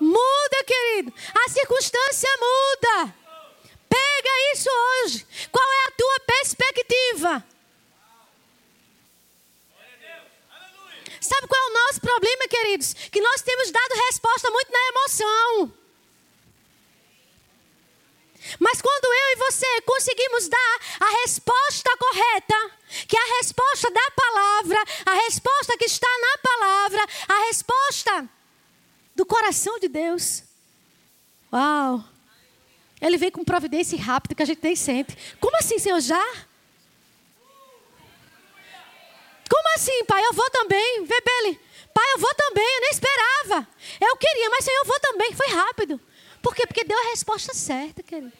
Muda, 0.02 0.64
querido. 0.66 1.14
A 1.46 1.50
circunstância 1.50 2.30
muda. 2.40 3.14
Pega 3.88 4.54
isso 4.54 4.70
hoje. 4.70 5.28
Qual 5.52 5.74
é 5.74 5.88
a 5.88 5.92
tua 5.92 6.20
perspectiva? 6.22 7.57
Sabe 11.28 11.48
qual 11.48 11.62
é 11.62 11.70
o 11.70 11.74
nosso 11.74 12.00
problema, 12.00 12.48
queridos? 12.48 12.94
Que 13.12 13.20
nós 13.20 13.42
temos 13.42 13.70
dado 13.70 14.04
resposta 14.08 14.50
muito 14.50 14.72
na 14.72 14.80
emoção. 14.90 15.74
Mas 18.60 18.82
quando 18.82 19.06
eu 19.06 19.34
e 19.34 19.36
você 19.36 19.82
conseguimos 19.82 20.48
dar 20.48 20.80
a 21.02 21.22
resposta 21.22 21.90
correta, 21.98 22.72
que 23.08 23.18
é 23.18 23.20
a 23.20 23.38
resposta 23.40 23.92
da 23.92 24.12
palavra, 24.12 24.84
a 25.06 25.14
resposta 25.26 25.78
que 25.78 25.86
está 25.86 26.08
na 26.08 26.38
palavra, 26.38 27.06
a 27.28 27.48
resposta 27.48 28.30
do 29.14 29.26
coração 29.26 29.78
de 29.80 29.90
Deus. 29.90 30.44
Uau! 31.52 32.04
Ele 33.02 33.18
vem 33.18 33.32
com 33.32 33.44
providência 33.44 34.00
rápida 34.00 34.34
que 34.34 34.44
a 34.44 34.46
gente 34.46 34.64
nem 34.64 34.76
sente. 34.76 35.18
Como 35.42 35.58
assim, 35.58 35.78
Senhor? 35.78 36.00
Já? 36.00 36.26
Como 39.50 39.76
assim, 39.76 40.04
pai? 40.06 40.24
Eu 40.26 40.34
vou 40.34 40.50
também. 40.50 41.04
Vê, 41.06 41.22
Beli. 41.22 41.60
Pai, 41.94 42.14
eu 42.14 42.20
vou 42.20 42.34
também, 42.36 42.64
eu 42.76 42.82
nem 42.82 42.90
esperava. 42.92 43.68
Eu 44.00 44.18
queria, 44.18 44.50
mas 44.50 44.64
Senhor, 44.64 44.80
eu 44.80 44.86
vou 44.86 45.00
também. 45.00 45.34
Foi 45.34 45.48
rápido. 45.48 46.00
Por 46.42 46.56
quê? 46.56 46.68
Porque 46.68 46.84
deu 46.84 46.98
a 46.98 47.10
resposta 47.10 47.54
certa, 47.54 48.04
querido. 48.04 48.32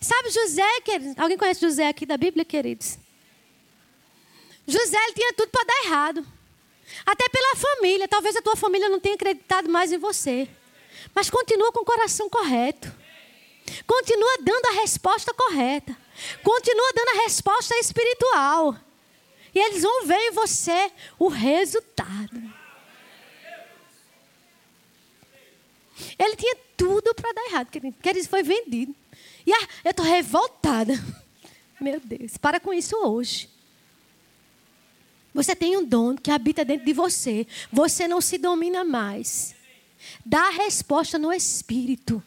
Sabe 0.00 0.30
José, 0.30 0.80
querido? 0.80 1.20
Alguém 1.20 1.36
conhece 1.36 1.60
José 1.60 1.88
aqui 1.88 2.04
da 2.04 2.16
Bíblia, 2.16 2.44
queridos? 2.44 2.98
José 4.66 4.96
ele 4.96 5.14
tinha 5.14 5.32
tudo 5.34 5.50
para 5.50 5.64
dar 5.64 5.84
errado. 5.84 6.26
Até 7.04 7.28
pela 7.28 7.56
família. 7.56 8.08
Talvez 8.08 8.36
a 8.36 8.42
tua 8.42 8.56
família 8.56 8.88
não 8.88 9.00
tenha 9.00 9.14
acreditado 9.14 9.68
mais 9.68 9.92
em 9.92 9.98
você. 9.98 10.48
Mas 11.14 11.30
continua 11.30 11.72
com 11.72 11.80
o 11.80 11.84
coração 11.84 12.28
correto. 12.28 12.92
Continua 13.86 14.38
dando 14.40 14.66
a 14.66 14.80
resposta 14.80 15.32
correta. 15.34 15.96
Continua 16.42 16.92
dando 16.94 17.08
a 17.08 17.22
resposta 17.24 17.74
espiritual. 17.78 18.76
E 19.54 19.58
eles 19.58 19.82
vão 19.82 20.06
ver 20.06 20.18
em 20.18 20.32
você 20.32 20.90
o 21.18 21.28
resultado. 21.28 22.42
Ele 26.18 26.36
tinha 26.36 26.56
tudo 26.76 27.14
para 27.14 27.32
dar 27.32 27.44
errado, 27.46 27.70
querido. 27.70 27.96
Quer 28.02 28.22
foi 28.24 28.42
vendido. 28.42 28.94
E 29.46 29.52
ah, 29.52 29.68
eu 29.84 29.90
estou 29.90 30.04
revoltada. 30.04 30.94
Meu 31.80 32.00
Deus, 32.00 32.36
para 32.36 32.58
com 32.58 32.72
isso 32.74 32.96
hoje. 32.96 33.48
Você 35.32 35.54
tem 35.54 35.76
um 35.76 35.84
dom 35.84 36.16
que 36.16 36.30
habita 36.30 36.64
dentro 36.64 36.86
de 36.86 36.92
você. 36.92 37.46
Você 37.72 38.08
não 38.08 38.20
se 38.20 38.38
domina 38.38 38.84
mais. 38.84 39.54
Dá 40.24 40.48
a 40.48 40.50
resposta 40.50 41.18
no 41.18 41.32
espírito. 41.32 42.22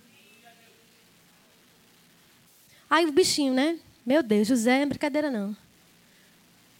Aí 2.90 3.06
o 3.06 3.12
bichinho, 3.12 3.54
né? 3.54 3.80
Meu 4.06 4.24
Deus, 4.24 4.48
José, 4.48 4.82
é 4.82 4.86
brincadeira 4.86 5.30
não. 5.30 5.56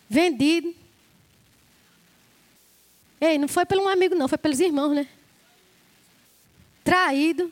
Vendido. 0.10 0.74
Ei, 3.20 3.38
não 3.38 3.48
foi 3.48 3.66
pelo 3.66 3.84
um 3.84 3.90
amigo, 3.90 4.16
não, 4.16 4.28
foi 4.28 4.38
pelos 4.38 4.60
irmãos, 4.60 4.94
né? 4.94 5.08
Traído. 6.84 7.52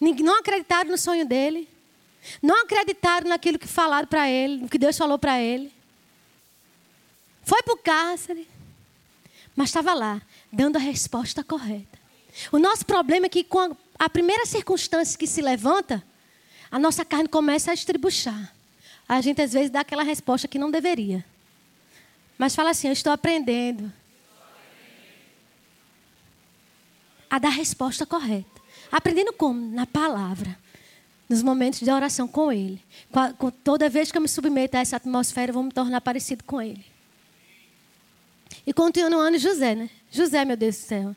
Não 0.00 0.38
acreditaram 0.38 0.90
no 0.90 0.98
sonho 0.98 1.26
dele. 1.26 1.68
Não 2.42 2.62
acreditaram 2.62 3.28
naquilo 3.28 3.58
que 3.58 3.66
falaram 3.66 4.06
para 4.06 4.28
ele, 4.28 4.58
no 4.58 4.68
que 4.68 4.78
Deus 4.78 4.96
falou 4.96 5.18
para 5.18 5.40
ele. 5.40 5.72
Foi 7.44 7.62
para 7.62 7.74
o 7.74 7.78
cárcere. 7.78 8.48
Mas 9.56 9.70
estava 9.70 9.94
lá, 9.94 10.20
dando 10.52 10.76
a 10.76 10.80
resposta 10.80 11.42
correta. 11.42 11.98
O 12.52 12.58
nosso 12.58 12.84
problema 12.84 13.26
é 13.26 13.28
que 13.28 13.42
com 13.42 13.76
a 13.98 14.08
primeira 14.08 14.46
circunstância 14.46 15.18
que 15.18 15.26
se 15.26 15.42
levanta, 15.42 16.04
a 16.70 16.78
nossa 16.78 17.04
carne 17.04 17.28
começa 17.28 17.70
a 17.70 17.74
estribuchar. 17.74 18.54
A 19.08 19.20
gente 19.20 19.40
às 19.40 19.52
vezes 19.52 19.70
dá 19.70 19.80
aquela 19.80 20.02
resposta 20.02 20.46
que 20.46 20.58
não 20.58 20.70
deveria. 20.70 21.24
Mas 22.38 22.54
fala 22.54 22.70
assim: 22.70 22.86
Eu 22.86 22.92
estou 22.92 23.12
aprendendo 23.12 23.92
a 27.28 27.38
dar 27.38 27.48
a 27.48 27.52
resposta 27.52 28.06
correta. 28.06 28.62
Aprendendo 28.90 29.32
como? 29.32 29.60
Na 29.74 29.84
palavra. 29.84 30.56
Nos 31.28 31.42
momentos 31.42 31.80
de 31.80 31.90
oração 31.90 32.26
com 32.26 32.50
Ele. 32.50 32.82
Toda 33.62 33.90
vez 33.90 34.10
que 34.10 34.16
eu 34.16 34.22
me 34.22 34.28
submeto 34.28 34.78
a 34.78 34.80
essa 34.80 34.96
atmosfera, 34.96 35.50
eu 35.50 35.54
vou 35.54 35.62
me 35.62 35.72
tornar 35.72 36.00
parecido 36.00 36.42
com 36.44 36.62
Ele. 36.62 36.86
E 38.66 38.72
continuando 38.72 39.36
José, 39.36 39.74
né? 39.74 39.90
José, 40.10 40.44
meu 40.44 40.56
Deus 40.56 40.76
do 40.76 40.80
céu. 40.80 41.16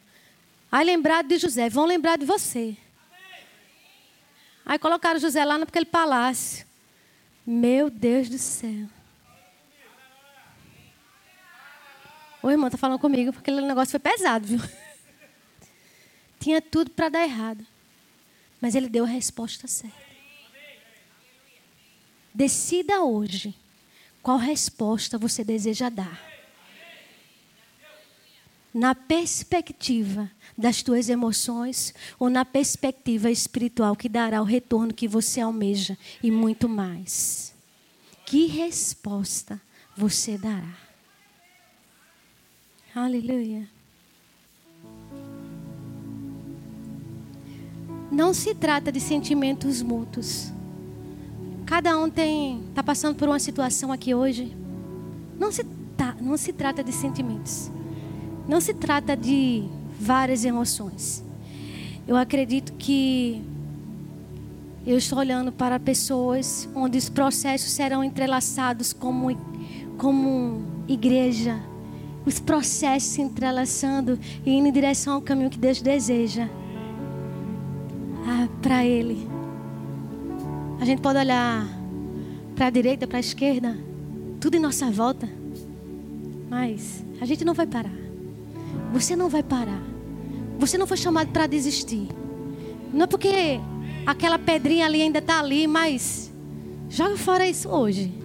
Aí 0.69 0.85
lembrado 0.85 1.27
de 1.27 1.37
José, 1.37 1.69
vão 1.69 1.85
lembrar 1.85 2.17
de 2.17 2.25
você. 2.25 2.75
Aí 4.65 4.77
colocaram 4.79 5.19
José 5.19 5.43
lá 5.45 5.57
naquele 5.57 5.85
palácio. 5.85 6.65
Meu 7.45 7.89
Deus 7.89 8.29
do 8.29 8.37
céu. 8.37 8.87
Ô 12.41 12.49
irmão, 12.49 12.69
tá 12.69 12.77
falando 12.77 12.99
comigo 12.99 13.31
porque 13.31 13.51
aquele 13.51 13.67
negócio 13.67 13.91
foi 13.91 13.99
pesado, 13.99 14.47
viu? 14.47 14.59
Tinha 16.39 16.61
tudo 16.61 16.91
para 16.91 17.09
dar 17.09 17.23
errado. 17.23 17.65
Mas 18.59 18.75
ele 18.75 18.89
deu 18.89 19.03
a 19.03 19.07
resposta 19.07 19.67
certa. 19.67 20.11
Decida 22.33 23.01
hoje 23.01 23.53
qual 24.23 24.37
resposta 24.37 25.17
você 25.17 25.43
deseja 25.43 25.89
dar 25.89 26.31
na 28.73 28.95
perspectiva 28.95 30.31
das 30.57 30.81
tuas 30.81 31.09
emoções 31.09 31.93
ou 32.17 32.29
na 32.29 32.45
perspectiva 32.45 33.29
espiritual 33.29 33.95
que 33.95 34.07
dará 34.07 34.41
o 34.41 34.45
retorno 34.45 34.93
que 34.93 35.07
você 35.07 35.41
almeja 35.41 35.97
e 36.23 36.31
muito 36.31 36.69
mais. 36.69 37.53
Que 38.25 38.45
resposta 38.45 39.59
você 39.95 40.37
dará? 40.37 40.90
Aleluia. 42.93 43.69
Não 48.11 48.33
se 48.33 48.53
trata 48.53 48.91
de 48.91 48.99
sentimentos 48.99 49.81
mútuos. 49.81 50.51
Cada 51.65 51.97
um 51.97 52.09
tem 52.09 52.61
está 52.67 52.83
passando 52.83 53.15
por 53.15 53.29
uma 53.29 53.39
situação 53.39 53.93
aqui 53.93 54.13
hoje. 54.13 54.53
Não 55.39 55.53
se, 55.53 55.63
tá, 55.95 56.17
não 56.19 56.35
se 56.35 56.51
trata 56.51 56.83
de 56.83 56.91
sentimentos. 56.91 57.71
Não 58.45 58.59
se 58.59 58.73
trata 58.73 59.15
de 59.15 59.63
várias 59.97 60.43
emoções. 60.43 61.23
Eu 62.05 62.17
acredito 62.17 62.73
que 62.73 63.41
eu 64.85 64.97
estou 64.97 65.17
olhando 65.17 65.49
para 65.49 65.79
pessoas 65.79 66.67
onde 66.75 66.97
os 66.97 67.07
processos 67.07 67.71
serão 67.71 68.03
entrelaçados 68.03 68.91
como, 68.91 69.33
como 69.97 70.61
igreja. 70.89 71.70
Os 72.25 72.39
processos 72.39 73.09
se 73.09 73.21
entrelaçando 73.21 74.19
e 74.45 74.51
indo 74.51 74.67
em 74.67 74.71
direção 74.71 75.15
ao 75.15 75.21
caminho 75.21 75.49
que 75.49 75.57
Deus 75.57 75.81
deseja 75.81 76.47
ah, 78.27 78.47
para 78.61 78.85
Ele. 78.85 79.27
A 80.79 80.85
gente 80.85 81.01
pode 81.01 81.17
olhar 81.17 81.67
para 82.55 82.67
a 82.67 82.69
direita, 82.69 83.07
para 83.07 83.17
a 83.17 83.19
esquerda, 83.19 83.77
tudo 84.39 84.57
em 84.57 84.59
nossa 84.59 84.89
volta, 84.91 85.27
mas 86.49 87.03
a 87.19 87.25
gente 87.25 87.43
não 87.43 87.53
vai 87.53 87.65
parar. 87.65 87.93
Você 88.93 89.15
não 89.15 89.29
vai 89.29 89.43
parar. 89.43 89.81
Você 90.59 90.77
não 90.77 90.85
foi 90.85 90.97
chamado 90.97 91.31
para 91.31 91.47
desistir. 91.47 92.07
Não 92.93 93.03
é 93.03 93.07
porque 93.07 93.59
aquela 94.05 94.37
pedrinha 94.37 94.85
ali 94.85 95.01
ainda 95.01 95.19
está 95.19 95.39
ali, 95.39 95.65
mas 95.65 96.31
joga 96.89 97.17
fora 97.17 97.47
isso 97.47 97.69
hoje. 97.69 98.20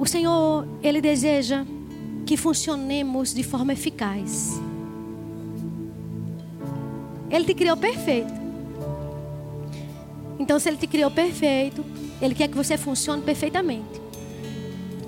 O 0.00 0.06
Senhor, 0.06 0.66
Ele 0.82 0.98
deseja 0.98 1.66
que 2.24 2.34
funcionemos 2.34 3.34
de 3.34 3.42
forma 3.42 3.74
eficaz. 3.74 4.58
Ele 7.28 7.44
te 7.44 7.52
criou 7.52 7.76
perfeito. 7.76 8.32
Então, 10.38 10.58
se 10.58 10.70
Ele 10.70 10.78
te 10.78 10.86
criou 10.86 11.10
perfeito, 11.10 11.84
Ele 12.18 12.34
quer 12.34 12.48
que 12.48 12.56
você 12.56 12.78
funcione 12.78 13.20
perfeitamente. 13.20 14.00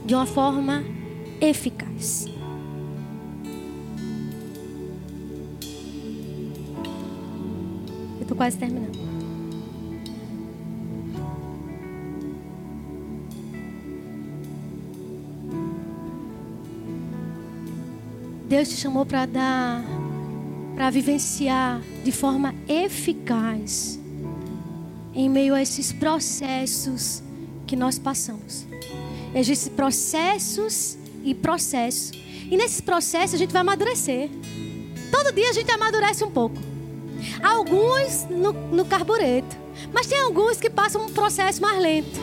De 0.05 0.15
uma 0.15 0.27
forma 0.27 0.85
eficaz. 1.41 2.27
Eu 8.19 8.23
estou 8.23 8.37
quase 8.37 8.59
terminando. 8.59 9.12
Deus 18.53 18.69
te 18.69 18.77
chamou 18.77 19.07
para 19.07 19.25
dar, 19.25 19.83
para 20.75 20.91
vivenciar 20.91 21.81
de 22.05 22.13
forma 22.13 22.55
eficaz 22.69 23.99
em 25.15 25.27
meio 25.27 25.55
a 25.55 25.63
esses 25.63 25.91
processos 25.91 27.23
que 27.67 27.75
nós 27.75 27.99
passamos. 27.99 28.67
Existem 29.35 29.73
processos 29.73 30.99
e 31.25 31.35
processo. 31.35 32.13
E 32.51 32.55
nesses 32.55 32.83
processos 32.83 33.37
a 33.37 33.39
gente 33.39 33.55
vai 33.55 33.63
amadurecer. 33.63 34.29
Todo 35.11 35.35
dia 35.35 35.49
a 35.49 35.55
gente 35.55 35.71
amadurece 35.71 36.23
um 36.23 36.31
pouco. 36.31 36.57
Alguns 37.43 38.27
no, 38.29 38.53
no 38.53 38.85
carbureto. 38.85 39.57
Mas 39.95 40.07
tem 40.07 40.21
alguns 40.21 40.61
que 40.61 40.69
passam 40.69 41.07
um 41.07 41.09
processo 41.09 41.63
mais 41.63 41.81
lento. 41.81 42.21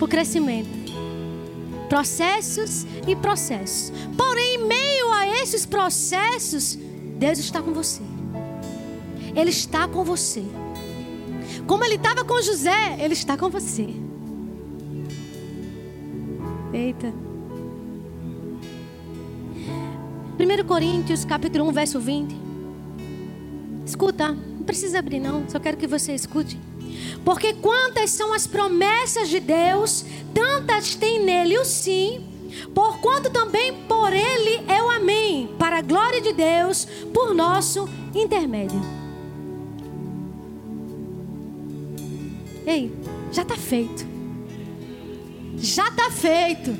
Por 0.00 0.08
crescimento. 0.08 0.68
Processos 1.88 2.84
e 3.06 3.14
processos. 3.14 3.92
A 4.35 4.35
esses 5.46 5.64
processos, 5.64 6.76
Deus 7.18 7.38
está 7.38 7.62
com 7.62 7.72
você. 7.72 8.02
Ele 9.34 9.50
está 9.50 9.86
com 9.86 10.02
você. 10.02 10.42
Como 11.68 11.84
ele 11.84 11.94
estava 11.94 12.24
com 12.24 12.42
José, 12.42 12.96
ele 12.98 13.12
está 13.12 13.36
com 13.36 13.48
você. 13.48 13.88
Eita. 16.72 17.14
1 20.38 20.66
Coríntios, 20.66 21.24
capítulo 21.24 21.68
1, 21.68 21.72
verso 21.72 22.00
20. 22.00 22.36
Escuta, 23.86 24.32
não 24.32 24.64
precisa 24.64 24.98
abrir 24.98 25.20
não, 25.20 25.48
só 25.48 25.60
quero 25.60 25.76
que 25.76 25.86
você 25.86 26.12
escute. 26.12 26.58
Porque 27.24 27.52
quantas 27.54 28.10
são 28.10 28.34
as 28.34 28.48
promessas 28.48 29.28
de 29.28 29.38
Deus, 29.38 30.04
tantas 30.34 30.96
tem 30.96 31.24
nele 31.24 31.56
o 31.56 31.64
sim 31.64 32.35
Porquanto 32.74 33.30
também 33.30 33.72
por 33.84 34.12
ele 34.12 34.64
é 34.68 34.82
o 34.82 34.90
Amém, 34.90 35.54
para 35.58 35.78
a 35.78 35.82
glória 35.82 36.20
de 36.20 36.32
Deus, 36.32 36.86
por 37.12 37.34
nosso 37.34 37.88
intermédio. 38.14 38.80
Ei, 42.66 42.92
já 43.32 43.42
está 43.42 43.56
feito. 43.56 44.04
Já 45.56 45.88
está 45.88 46.10
feito. 46.10 46.76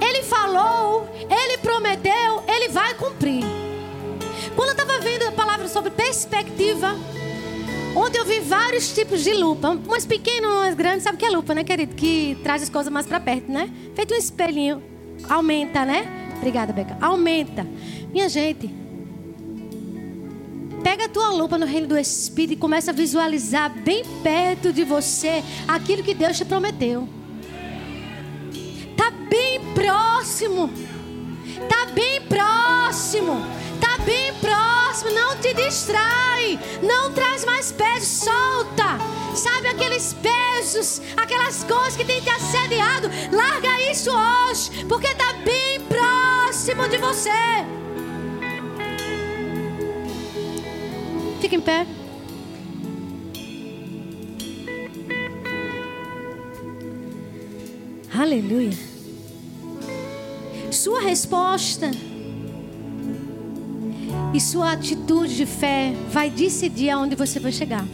Ele 0.00 0.22
falou, 0.22 1.08
ele 1.30 1.58
prometeu, 1.58 2.42
ele 2.46 2.68
vai 2.68 2.94
cumprir. 2.94 3.44
Quando 4.54 4.68
eu 4.68 4.74
estava 4.74 4.98
vendo 5.00 5.24
a 5.24 5.32
palavra 5.32 5.68
sobre 5.68 5.90
perspectiva, 5.90 6.94
ontem 7.96 8.18
eu 8.18 8.24
vi 8.24 8.40
vários 8.40 8.94
tipos 8.94 9.22
de 9.22 9.32
lupa. 9.32 9.70
Umas 9.70 10.06
pequenas, 10.06 10.50
umas 10.50 10.74
grandes. 10.74 11.02
Sabe 11.02 11.16
o 11.16 11.18
que 11.18 11.24
é 11.24 11.30
lupa, 11.30 11.54
né, 11.54 11.64
querido? 11.64 11.94
Que 11.94 12.38
traz 12.42 12.62
as 12.62 12.68
coisas 12.68 12.92
mais 12.92 13.06
para 13.06 13.18
perto, 13.20 13.50
né? 13.50 13.70
Feito 13.94 14.14
um 14.14 14.16
espelhinho. 14.16 14.82
Aumenta, 15.28 15.84
né? 15.84 16.06
Obrigada, 16.36 16.72
Beca. 16.72 16.96
Aumenta. 17.00 17.66
Minha 18.12 18.28
gente, 18.28 18.70
pega 20.82 21.06
a 21.06 21.08
tua 21.08 21.30
lupa 21.30 21.58
no 21.58 21.66
reino 21.66 21.86
do 21.86 21.98
Espírito 21.98 22.52
e 22.52 22.56
começa 22.56 22.90
a 22.90 22.94
visualizar 22.94 23.70
bem 23.70 24.04
perto 24.22 24.72
de 24.72 24.84
você 24.84 25.42
aquilo 25.66 26.02
que 26.02 26.14
Deus 26.14 26.36
te 26.36 26.44
prometeu. 26.44 27.08
Tá 28.96 29.10
bem 29.10 29.60
próximo. 29.74 30.70
Tá 31.68 31.86
bem 31.92 32.20
próximo 32.22 33.56
bem 34.06 34.32
próximo, 34.38 34.75
não 35.02 35.36
te 35.36 35.52
distrai, 35.54 36.58
não 36.82 37.12
traz 37.12 37.44
mais 37.44 37.72
pesos, 37.72 38.24
solta. 38.24 38.98
Sabe 39.34 39.68
aqueles 39.68 40.14
pesos, 40.14 41.02
aquelas 41.16 41.62
coisas 41.64 41.96
que 41.96 42.04
tem 42.04 42.20
te 42.22 42.30
assediado, 42.30 43.08
larga 43.32 43.90
isso 43.90 44.10
hoje, 44.10 44.84
porque 44.86 45.08
está 45.08 45.32
bem 45.44 45.80
próximo 45.80 46.88
de 46.88 46.96
você. 46.96 47.30
Fica 51.40 51.54
em 51.54 51.60
pé. 51.60 51.86
Aleluia. 58.18 58.72
Sua 60.70 61.00
resposta 61.00 61.90
e 64.34 64.40
sua 64.40 64.72
atitude 64.72 65.36
de 65.36 65.46
fé 65.46 65.92
vai 66.10 66.30
decidir 66.30 66.90
aonde 66.90 67.14
você 67.14 67.40
vai 67.40 67.52
chegar. 67.52 67.84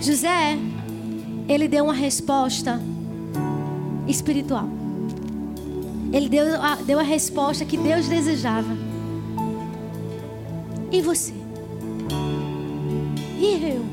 José, 0.00 0.58
ele 1.48 1.66
deu 1.66 1.84
uma 1.84 1.94
resposta 1.94 2.80
espiritual. 4.06 4.68
Ele 6.12 6.28
deu 6.28 6.62
a, 6.62 6.76
deu 6.76 6.98
a 6.98 7.02
resposta 7.02 7.64
que 7.64 7.76
Deus 7.76 8.08
desejava. 8.08 8.76
E 10.90 11.02
você? 11.02 11.34
E 13.38 13.72
eu? 13.74 13.84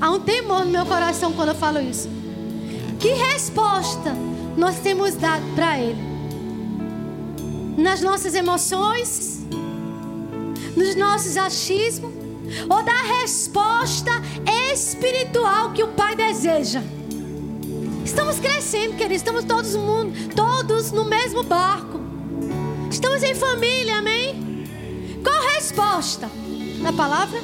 Há 0.00 0.10
um 0.10 0.20
temor 0.20 0.64
no 0.64 0.70
meu 0.70 0.84
coração 0.84 1.32
quando 1.32 1.50
eu 1.50 1.54
falo 1.54 1.80
isso. 1.80 2.08
Que 2.98 3.08
resposta 3.08 4.14
nós 4.56 4.78
temos 4.80 5.14
dado 5.14 5.42
para 5.54 5.80
Ele? 5.80 6.02
Nas 7.78 8.02
nossas 8.02 8.34
emoções? 8.34 9.31
Nos 10.76 10.94
nossos 10.94 11.36
achismos 11.36 12.12
ou 12.68 12.82
da 12.82 13.02
resposta 13.20 14.10
espiritual 14.72 15.72
que 15.72 15.82
o 15.82 15.88
Pai 15.88 16.14
deseja. 16.16 16.82
Estamos 18.04 18.38
crescendo, 18.40 18.96
queridos, 18.96 19.16
estamos 19.16 19.44
todos, 19.44 19.74
mundo, 19.76 20.12
todos 20.34 20.92
no 20.92 21.04
mesmo 21.04 21.42
barco. 21.42 22.00
Estamos 22.90 23.22
em 23.22 23.34
família, 23.34 23.98
amém? 23.98 24.66
Qual 25.22 25.34
a 25.34 25.54
resposta? 25.54 26.30
Da 26.82 26.92
palavra? 26.92 27.40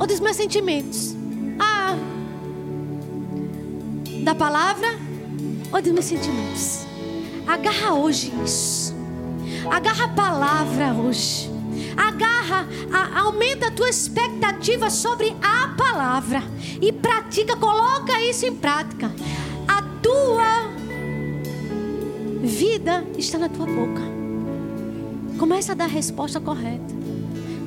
Ou 0.00 0.06
dos 0.06 0.20
meus 0.20 0.36
sentimentos? 0.36 1.14
Ah, 1.58 1.96
da 4.22 4.34
palavra 4.34 4.88
ou 5.72 5.80
dos 5.80 5.92
meus 5.92 6.04
sentimentos? 6.04 6.80
Agarra 7.46 7.94
hoje 7.94 8.32
isso. 8.44 8.83
Agarra 9.70 10.04
a 10.04 10.08
palavra 10.08 10.92
hoje. 10.92 11.50
Agarra, 11.96 12.66
a, 12.92 13.20
aumenta 13.20 13.68
a 13.68 13.70
tua 13.70 13.88
expectativa 13.88 14.90
sobre 14.90 15.34
a 15.42 15.68
palavra 15.76 16.42
e 16.80 16.92
pratica, 16.92 17.56
coloca 17.56 18.20
isso 18.22 18.46
em 18.46 18.54
prática. 18.54 19.10
A 19.66 19.82
tua 20.02 20.70
vida 22.42 23.04
está 23.16 23.38
na 23.38 23.48
tua 23.48 23.66
boca. 23.66 24.02
Começa 25.38 25.72
a 25.72 25.74
dar 25.74 25.84
a 25.84 25.88
resposta 25.88 26.40
correta. 26.40 26.94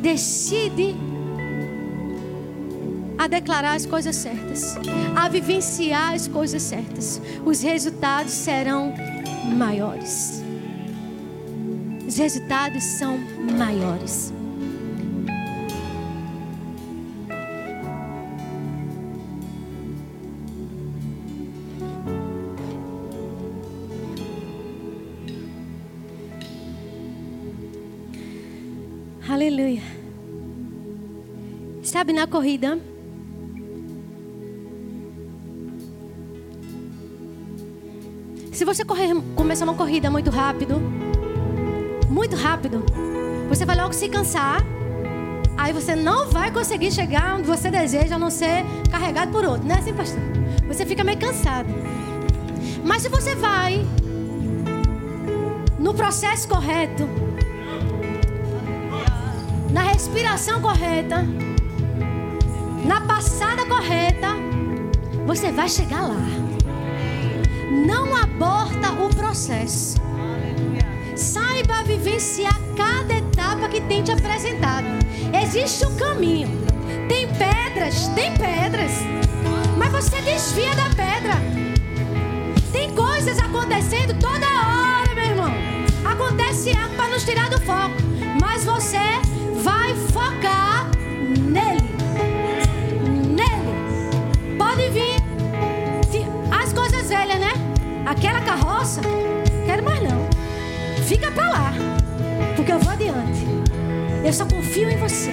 Decide 0.01 0.95
a 3.17 3.27
declarar 3.27 3.73
as 3.73 3.85
coisas 3.85 4.15
certas, 4.15 4.77
a 5.15 5.27
vivenciar 5.27 6.13
as 6.13 6.27
coisas 6.27 6.61
certas. 6.61 7.19
Os 7.43 7.61
resultados 7.61 8.31
serão 8.31 8.93
maiores 9.57 10.46
os 12.17 12.19
resultados 12.19 12.83
são 12.83 13.15
maiores. 13.59 14.33
Aleluia. 29.29 29.83
Sabe 31.83 32.13
na 32.13 32.25
corrida? 32.25 32.79
Se 38.51 38.65
você 38.65 38.83
correr, 38.83 39.13
começar 39.35 39.65
uma 39.65 39.75
corrida 39.75 40.09
muito 40.09 40.31
rápido, 40.31 40.81
muito 42.17 42.35
rápido. 42.35 42.83
Você 43.47 43.63
vai 43.63 43.75
logo 43.75 43.93
se 43.93 44.09
cansar. 44.09 44.63
Aí 45.55 45.71
você 45.71 45.95
não 45.95 46.27
vai 46.27 46.51
conseguir 46.51 46.91
chegar 46.91 47.35
onde 47.35 47.47
você 47.47 47.69
deseja, 47.69 48.15
a 48.15 48.19
não 48.19 48.31
ser 48.31 48.65
carregado 48.89 49.31
por 49.31 49.45
outro, 49.45 49.67
não 49.67 49.75
é 49.75 49.79
assim, 49.79 49.93
pastor? 49.93 50.21
Você 50.67 50.83
fica 50.85 51.03
meio 51.03 51.19
cansado. 51.19 51.69
Mas 52.83 53.03
se 53.03 53.09
você 53.09 53.35
vai 53.35 53.85
no 55.77 55.93
processo 55.93 56.47
correto, 56.47 57.07
na 59.71 59.83
respiração 59.83 60.59
correta, 60.59 61.23
na 62.83 63.01
passada 63.01 63.63
correta, 63.65 64.29
você 65.25 65.51
vai 65.51 65.69
chegar 65.69 66.01
lá. 66.01 66.25
Não 67.85 68.15
aborta 68.15 68.91
o 68.91 69.09
processo. 69.15 70.06
Saiba 71.77 71.83
vivenciar 71.83 72.59
cada 72.75 73.13
etapa 73.13 73.67
que 73.69 73.81
tem 73.81 74.01
te 74.03 74.11
apresentado. 74.11 74.87
Existe 75.43 75.85
um 75.85 75.95
caminho. 75.95 76.49
Tem 77.07 77.27
pedras, 77.27 78.07
tem 78.09 78.31
pedras. 78.33 78.91
Mas 79.77 79.91
você 79.91 80.21
desvia 80.21 80.73
da 80.75 80.89
pedra. 80.89 81.35
Tem 82.71 82.89
coisas 82.95 83.37
acontecendo 83.37 84.17
toda 84.19 84.45
hora, 84.47 85.13
meu 85.13 85.23
irmão. 85.23 85.53
Acontece 86.03 86.75
algo 86.75 86.95
para 86.95 87.09
nos 87.09 87.23
tirar 87.23 87.49
do 87.49 87.61
foco. 87.61 88.06
Eu 104.27 104.33
só 104.33 104.45
confio 104.45 104.89
em 104.89 104.97
você. 104.97 105.31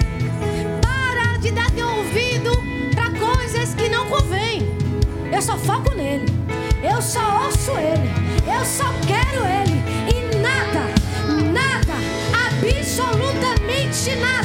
Para 0.81 1.35
de 1.39 1.51
dar 1.51 1.69
teu 1.71 1.85
ouvido 1.85 2.49
para 2.95 3.11
coisas 3.11 3.73
que 3.73 3.89
não 3.89 4.07
convêm. 4.07 4.61
Eu 5.33 5.41
só 5.41 5.57
foco 5.57 5.93
nele. 5.93 6.25
Eu 6.81 7.01
só 7.01 7.43
ouço 7.43 7.71
ele. 7.71 8.09
Eu 8.47 8.63
só 8.63 8.85
quero 9.05 9.43
ele. 9.43 9.83
E 10.15 10.37
nada, 10.37 10.85
nada, 11.51 11.93
absolutamente 12.47 14.15
nada 14.15 14.44